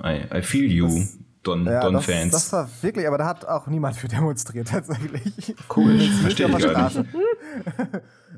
I, 0.03 0.39
I 0.39 0.43
feel 0.43 0.71
you. 0.71 0.89
Das, 0.89 1.19
Don, 1.43 1.65
ja, 1.65 1.81
Don 1.81 2.01
Fans. 2.01 2.33
Das, 2.33 2.51
das 2.51 2.53
war 2.53 2.69
wirklich, 2.83 3.07
aber 3.07 3.19
da 3.19 3.27
hat 3.27 3.45
auch 3.45 3.69
niemand 3.69 3.97
für 3.97 4.09
demonstriert 4.09 4.69
tatsächlich. 4.71 5.55
Cool, 5.75 5.99
verstehe 5.99 6.49
ich 6.49 6.73
gar 6.73 6.85
nicht. 6.85 6.97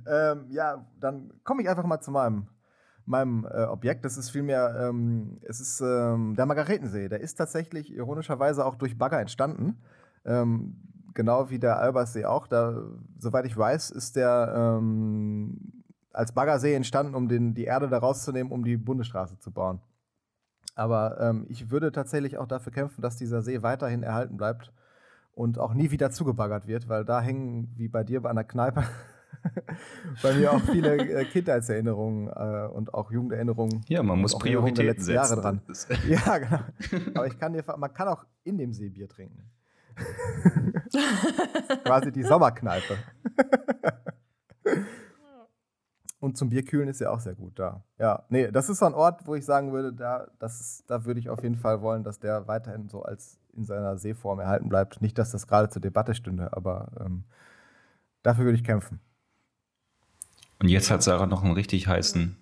ähm, 0.07 0.45
ja, 0.51 0.85
dann 1.01 1.33
komme 1.43 1.63
ich 1.63 1.69
einfach 1.69 1.85
mal 1.85 2.01
zu 2.01 2.11
meinem 2.11 2.49
meinem 3.09 3.47
äh, 3.51 3.65
Objekt. 3.65 4.05
Das 4.05 4.19
ist 4.19 4.31
vielmehr, 4.31 4.89
ähm, 4.89 5.39
es 5.43 5.61
ist 5.61 5.81
ähm, 5.81 6.35
der 6.37 6.45
Margaretensee. 6.47 7.09
Der 7.09 7.21
ist 7.21 7.37
tatsächlich 7.37 7.91
ironischerweise 7.91 8.65
auch 8.65 8.75
durch 8.75 8.99
Bagger 8.99 9.21
entstanden. 9.21 9.81
Ähm, 10.27 10.77
genau 11.15 11.49
wie 11.51 11.59
der 11.59 11.79
Albersee 11.79 12.27
auch. 12.27 12.47
Da, 12.47 12.83
soweit 13.19 13.47
ich 13.47 13.57
weiß, 13.57 13.91
ist 13.91 14.17
der 14.17 14.77
ähm, 14.79 15.83
als 16.13 16.33
Baggersee 16.33 16.75
entstanden, 16.75 17.15
um 17.15 17.29
den, 17.29 17.55
die 17.55 17.65
Erde 17.65 17.89
da 17.89 17.99
rauszunehmen, 17.99 18.53
um 18.53 18.63
die 18.63 18.77
Bundesstraße 18.77 19.39
zu 19.39 19.51
bauen. 19.51 19.81
Aber 20.79 21.21
ähm, 21.21 21.45
ich 21.49 21.73
würde 21.73 21.91
tatsächlich 21.91 22.39
auch 22.39 22.47
dafür 22.47 22.73
kämpfen, 22.73 23.03
dass 23.03 23.17
dieser 23.17 23.43
See 23.43 23.63
weiterhin 23.63 24.05
erhalten 24.05 24.37
bleibt 24.37 24.73
und 25.35 25.59
auch 25.59 25.75
nie 25.75 25.91
wieder 25.91 26.13
zugebaggert 26.13 26.69
wird, 26.69 26.89
weil 26.89 27.05
da 27.05 27.21
hängen, 27.21 27.73
wie 27.75 27.89
bei 27.89 28.05
dir 28.05 28.21
bei 28.23 28.31
einer 28.31 28.45
Kneipe, 28.45 28.85
bei 30.23 30.35
mir 30.35 30.53
auch 30.53 30.61
viele 30.61 30.97
äh, 30.97 31.25
Kindheitserinnerungen 31.25 32.29
äh, 32.29 32.69
und 32.73 32.95
auch 32.95 33.11
Jugenderinnerungen. 33.11 33.81
Ja, 33.89 34.05
man 34.05 34.21
muss 34.21 34.39
Prioritäten 34.39 35.03
setzen. 35.03 35.15
Jahre 35.15 35.41
dran. 35.41 35.63
ja, 36.09 36.39
genau. 36.39 36.61
Aber 37.15 37.27
ich 37.27 37.37
kann 37.41 37.55
dir, 37.55 37.65
man 37.77 37.93
kann 37.93 38.07
auch 38.07 38.25
in 38.45 38.57
dem 38.57 38.73
See 38.73 38.91
Bier 38.91 39.09
trinken. 39.09 39.51
Quasi 41.85 42.13
die 42.13 42.23
Sommerkneipe. 42.23 42.99
Und 46.21 46.37
zum 46.37 46.51
Bierkühlen 46.51 46.89
ist 46.89 47.01
ja 47.01 47.11
auch 47.11 47.21
sehr 47.21 47.35
gut 47.35 47.59
da. 47.59 47.85
Ja, 47.99 48.25
nee, 48.29 48.51
das 48.51 48.69
ist 48.69 48.79
so 48.79 48.87
ein 48.87 48.95
Ort, 48.95 49.27
wo 49.27 49.35
ich 49.35 49.45
sagen 49.45 49.73
würde, 49.73 49.93
da, 49.93 50.27
das 50.39 50.61
ist, 50.61 50.91
da 50.91 51.05
würde 51.05 51.21
ich 51.21 51.31
auf 51.31 51.43
jeden 51.43 51.57
Fall 51.57 51.81
wollen, 51.81 52.03
dass 52.03 52.19
der 52.19 52.49
weiterhin 52.49 52.89
so 52.89 53.03
als 53.03 53.39
in 53.57 53.65
seiner 53.65 53.99
Seeform 53.99 54.41
erhalten 54.41 54.69
bleibt. 54.69 55.01
Nicht, 55.01 55.19
dass 55.19 55.31
das 55.31 55.47
gerade 55.47 55.69
zur 55.69 55.83
Debatte 55.83 56.15
stünde, 56.15 56.53
aber 56.53 56.91
ähm, 57.01 57.25
dafür 58.23 58.45
würde 58.45 58.57
ich 58.57 58.65
kämpfen. 58.65 59.01
Und 60.61 60.69
jetzt 60.69 60.91
hat 60.91 61.03
Sarah 61.03 61.27
noch 61.27 61.45
einen 61.45 61.55
richtig 61.55 61.87
heißen 61.87 62.37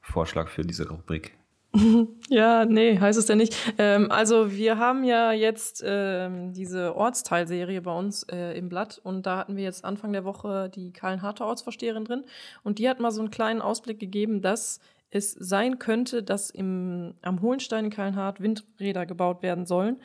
Vorschlag 0.00 0.48
für 0.48 0.62
diese 0.62 0.88
Rubrik. 0.88 1.36
ja, 2.28 2.64
nee, 2.64 2.98
heißt 2.98 3.18
es 3.18 3.26
denn 3.26 3.38
nicht. 3.38 3.56
Ähm, 3.78 4.10
also 4.10 4.52
wir 4.52 4.78
haben 4.78 5.02
ja 5.02 5.32
jetzt 5.32 5.82
ähm, 5.84 6.52
diese 6.52 6.94
Ortsteilserie 6.94 7.80
bei 7.82 7.92
uns 7.92 8.22
äh, 8.24 8.56
im 8.56 8.68
Blatt 8.68 9.00
und 9.02 9.26
da 9.26 9.38
hatten 9.38 9.56
wir 9.56 9.64
jetzt 9.64 9.84
Anfang 9.84 10.12
der 10.12 10.24
Woche 10.24 10.70
die 10.72 10.92
Kahlen-Harter 10.92 11.46
Ortsvorsteherin 11.46 12.04
drin 12.04 12.24
und 12.62 12.78
die 12.78 12.88
hat 12.88 13.00
mal 13.00 13.10
so 13.10 13.20
einen 13.20 13.30
kleinen 13.30 13.60
Ausblick 13.60 13.98
gegeben, 13.98 14.40
dass 14.40 14.80
es 15.10 15.32
sein 15.32 15.78
könnte, 15.78 16.22
dass 16.22 16.50
im, 16.50 17.14
am 17.22 17.40
Hohenstein 17.40 17.86
in 17.86 17.90
Kahlenhardt 17.90 18.40
Windräder 18.40 19.06
gebaut 19.06 19.42
werden 19.42 19.64
sollen. 19.64 20.00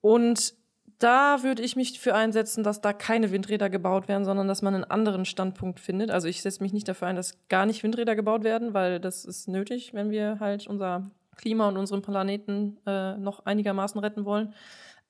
Und 0.00 0.54
da 0.98 1.42
würde 1.42 1.62
ich 1.62 1.76
mich 1.76 2.00
für 2.00 2.14
einsetzen, 2.14 2.64
dass 2.64 2.80
da 2.80 2.92
keine 2.92 3.30
Windräder 3.30 3.68
gebaut 3.68 4.08
werden, 4.08 4.24
sondern 4.24 4.48
dass 4.48 4.62
man 4.62 4.74
einen 4.74 4.84
anderen 4.84 5.24
Standpunkt 5.24 5.80
findet. 5.80 6.10
Also 6.10 6.28
ich 6.28 6.42
setze 6.42 6.62
mich 6.62 6.72
nicht 6.72 6.88
dafür 6.88 7.08
ein, 7.08 7.16
dass 7.16 7.36
gar 7.48 7.66
nicht 7.66 7.82
Windräder 7.82 8.16
gebaut 8.16 8.44
werden, 8.44 8.72
weil 8.74 9.00
das 9.00 9.24
ist 9.24 9.48
nötig, 9.48 9.92
wenn 9.92 10.10
wir 10.10 10.38
halt 10.40 10.66
unser 10.66 11.10
Klima 11.36 11.68
und 11.68 11.76
unseren 11.76 12.02
Planeten 12.02 12.78
äh, 12.86 13.16
noch 13.18 13.44
einigermaßen 13.44 14.00
retten 14.00 14.24
wollen. 14.24 14.54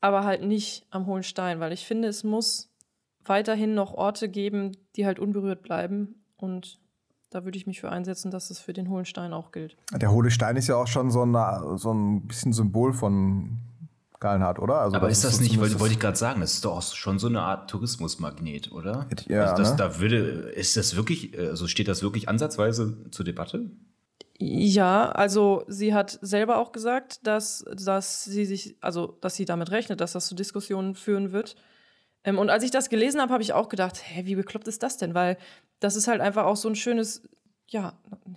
Aber 0.00 0.24
halt 0.24 0.42
nicht 0.42 0.86
am 0.90 1.06
hohen 1.06 1.22
Stein, 1.22 1.60
weil 1.60 1.72
ich 1.72 1.86
finde, 1.86 2.08
es 2.08 2.24
muss 2.24 2.70
weiterhin 3.24 3.74
noch 3.74 3.94
Orte 3.94 4.28
geben, 4.28 4.76
die 4.96 5.06
halt 5.06 5.18
unberührt 5.18 5.62
bleiben. 5.62 6.22
Und 6.36 6.80
da 7.30 7.44
würde 7.44 7.58
ich 7.58 7.66
mich 7.66 7.80
für 7.80 7.90
einsetzen, 7.90 8.30
dass 8.30 8.50
es 8.50 8.58
für 8.58 8.72
den 8.72 8.88
hohen 8.90 9.04
Stein 9.04 9.32
auch 9.32 9.52
gilt. 9.52 9.76
Der 9.92 10.10
hohle 10.12 10.30
Stein 10.30 10.56
ist 10.56 10.68
ja 10.68 10.76
auch 10.76 10.86
schon 10.86 11.10
so, 11.10 11.22
eine, 11.22 11.76
so 11.76 11.92
ein 11.92 12.26
bisschen 12.26 12.52
Symbol 12.52 12.92
von 12.92 13.58
Gallenhardt, 14.20 14.58
oder? 14.58 14.80
Also 14.80 14.96
Aber 14.96 15.08
ist 15.08 15.24
das, 15.24 15.32
das 15.32 15.40
nicht, 15.40 15.58
wollte, 15.58 15.78
wollte 15.80 15.94
ich 15.94 16.00
gerade 16.00 16.16
sagen, 16.16 16.40
das 16.40 16.54
ist 16.54 16.64
doch 16.64 16.76
auch 16.76 16.82
schon 16.82 17.18
so 17.18 17.26
eine 17.26 17.42
Art 17.42 17.70
Tourismusmagnet, 17.70 18.72
oder? 18.72 19.06
Ja, 19.28 19.44
also 19.44 19.62
das, 19.62 19.70
ne? 19.72 19.76
da 19.76 19.98
würde, 20.00 20.16
ist 20.16 20.76
das 20.76 20.96
wirklich, 20.96 21.38
also 21.38 21.66
steht 21.66 21.88
das 21.88 22.02
wirklich 22.02 22.28
ansatzweise 22.28 23.10
zur 23.10 23.24
Debatte? 23.24 23.70
Ja, 24.38 25.10
also 25.10 25.64
sie 25.66 25.94
hat 25.94 26.18
selber 26.20 26.58
auch 26.58 26.72
gesagt, 26.72 27.26
dass, 27.26 27.64
dass 27.74 28.24
sie 28.24 28.44
sich, 28.44 28.76
also 28.80 29.16
dass 29.20 29.34
sie 29.34 29.46
damit 29.46 29.70
rechnet, 29.70 30.00
dass 30.00 30.12
das 30.12 30.26
zu 30.26 30.34
Diskussionen 30.34 30.94
führen 30.94 31.32
wird. 31.32 31.56
Ähm, 32.24 32.38
und 32.38 32.50
als 32.50 32.62
ich 32.64 32.70
das 32.70 32.90
gelesen 32.90 33.20
habe, 33.20 33.32
habe 33.32 33.42
ich 33.42 33.54
auch 33.54 33.68
gedacht, 33.68 33.96
hä, 34.02 34.26
wie 34.26 34.34
bekloppt 34.34 34.68
ist 34.68 34.82
das 34.82 34.98
denn? 34.98 35.14
Weil 35.14 35.38
das 35.80 35.96
ist 35.96 36.08
halt 36.08 36.20
einfach 36.20 36.44
auch 36.44 36.56
so 36.56 36.68
ein 36.68 36.74
schönes 36.74 37.22
ja, 37.68 37.94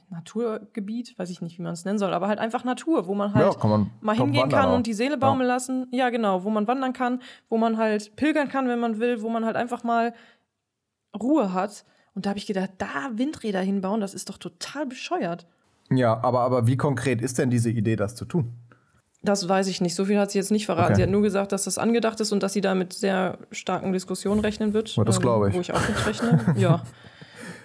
Naturgebiet, 0.10 1.18
weiß 1.18 1.30
ich 1.30 1.42
nicht, 1.42 1.58
wie 1.60 1.62
man 1.62 1.74
es 1.74 1.86
nennen 1.86 2.00
soll, 2.00 2.14
aber 2.14 2.28
halt 2.28 2.40
einfach 2.40 2.64
Natur, 2.64 3.08
wo 3.08 3.14
man 3.14 3.34
halt 3.34 3.56
ja, 3.56 3.68
man 3.68 3.92
mal 4.02 4.16
hingehen 4.16 4.50
kann 4.50 4.70
auch. 4.70 4.76
und 4.76 4.88
die 4.88 4.94
Seele 4.94 5.18
baumeln 5.18 5.48
ja. 5.48 5.54
lassen. 5.54 5.88
Ja, 5.92 6.10
genau, 6.10 6.44
wo 6.44 6.50
man 6.50 6.68
wandern 6.68 6.94
kann, 6.94 7.22
wo 7.48 7.58
man 7.58 7.78
halt 7.78 8.16
pilgern 8.16 8.50
kann, 8.50 8.68
wenn 8.68 8.80
man 8.80 9.00
will, 9.00 9.22
wo 9.22 9.30
man 9.30 9.46
halt 9.46 9.56
einfach 9.56 9.84
mal 9.84 10.14
Ruhe 11.20 11.54
hat. 11.54 11.86
Und 12.16 12.26
da 12.26 12.32
habe 12.32 12.40
ich 12.40 12.48
gedacht, 12.48 12.72
da 12.80 13.12
Windräder 13.14 13.62
hinbauen, 13.62 14.02
das 14.02 14.14
ist 14.14 14.30
doch 14.30 14.38
total 14.38 14.88
bescheuert. 14.88 15.46
Ja, 15.92 16.22
aber, 16.24 16.42
aber 16.42 16.68
wie 16.68 16.78
konkret 16.78 17.22
ist 17.22 17.38
denn 17.38 17.50
diese 17.50 17.70
Idee, 17.70 17.96
das 17.96 18.16
zu 18.16 18.26
tun? 18.26 18.54
Das 19.22 19.48
weiß 19.48 19.68
ich 19.68 19.82
nicht. 19.82 19.96
So 19.96 20.06
viel 20.06 20.18
hat 20.18 20.32
sie 20.32 20.38
jetzt 20.38 20.52
nicht 20.52 20.66
verraten. 20.66 20.94
Okay. 20.94 20.96
Sie 20.96 21.04
hat 21.04 21.10
nur 21.10 21.22
gesagt, 21.22 21.52
dass 21.52 21.66
das 21.66 21.78
angedacht 21.78 22.20
ist 22.20 22.32
und 22.32 22.42
dass 22.42 22.54
sie 22.54 22.62
da 22.62 22.74
mit 22.74 22.94
sehr 22.94 23.38
starken 23.52 23.92
Diskussionen 23.92 24.40
rechnen 24.40 24.74
wird. 24.74 24.96
Ja, 24.96 25.04
das 25.04 25.20
glaube 25.20 25.50
ich. 25.50 25.56
Wo 25.56 25.60
ich 25.60 25.74
auch 25.74 25.88
mit 25.88 26.08
rechne. 26.08 26.56
ja. 26.58 26.84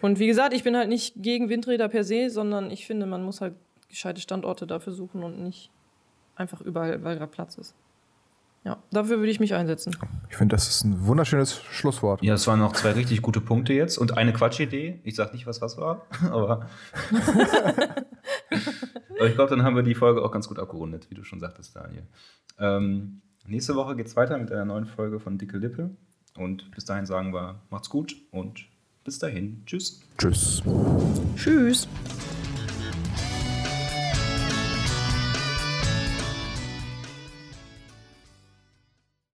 Und 0.05 0.19
wie 0.19 0.27
gesagt, 0.27 0.53
ich 0.53 0.62
bin 0.62 0.77
halt 0.77 0.90
nicht 0.90 1.14
gegen 1.17 1.49
Windräder 1.49 1.88
per 1.88 2.05
se, 2.05 2.29
sondern 2.29 2.71
ich 2.71 2.87
finde, 2.87 3.07
man 3.07 3.23
muss 3.23 3.40
halt 3.40 3.55
gescheite 3.88 4.21
Standorte 4.21 4.67
dafür 4.67 4.93
suchen 4.93 5.25
und 5.25 5.43
nicht 5.43 5.71
einfach 6.37 6.61
überall, 6.61 7.03
weil 7.03 7.17
gerade 7.17 7.33
Platz 7.33 7.57
ist. 7.57 7.75
Ja, 8.64 8.83
dafür 8.90 9.17
würde 9.17 9.31
ich 9.31 9.40
mich 9.40 9.55
einsetzen. 9.55 9.97
Ich 10.29 10.37
finde, 10.37 10.57
das 10.57 10.69
ist 10.69 10.85
ein 10.85 11.07
wunderschönes 11.07 11.55
Schlusswort. 11.55 12.23
Ja, 12.23 12.35
es 12.35 12.47
waren 12.47 12.59
noch 12.59 12.75
zwei 12.75 12.90
richtig 12.90 13.23
gute 13.23 13.40
Punkte 13.40 13.73
jetzt 13.73 13.97
und 13.97 14.19
eine 14.19 14.35
Quatschidee. 14.35 15.01
Ich 15.05 15.14
sag 15.14 15.33
nicht, 15.33 15.47
was 15.47 15.62
was 15.62 15.79
war, 15.79 16.05
aber. 16.31 16.69
aber 19.17 19.27
ich 19.27 19.35
glaube, 19.35 19.57
dann 19.57 19.62
haben 19.62 19.75
wir 19.75 19.85
die 19.85 19.95
Folge 19.95 20.23
auch 20.23 20.33
ganz 20.33 20.49
gut 20.49 20.59
abgerundet, 20.59 21.09
wie 21.09 21.14
du 21.14 21.25
schon 21.25 21.40
sagtest, 21.40 21.77
Daniel. 21.77 22.07
Ähm, 22.59 23.23
nächste 23.47 23.75
Woche 23.75 23.97
geht 23.97 24.09
es 24.09 24.17
weiter 24.17 24.37
mit 24.37 24.53
einer 24.53 24.67
neuen 24.67 24.85
Folge 24.85 25.19
von 25.19 25.38
Dicke 25.38 25.57
Lippe. 25.57 25.97
Und 26.37 26.71
bis 26.73 26.85
dahin 26.85 27.07
sagen 27.07 27.33
wir, 27.33 27.62
macht's 27.71 27.88
gut 27.88 28.14
und 28.33 28.67
bis 29.05 29.19
dahin. 29.19 29.62
Tschüss. 29.67 30.01
Tschüss. 30.19 30.62
Tschüss. 31.37 31.87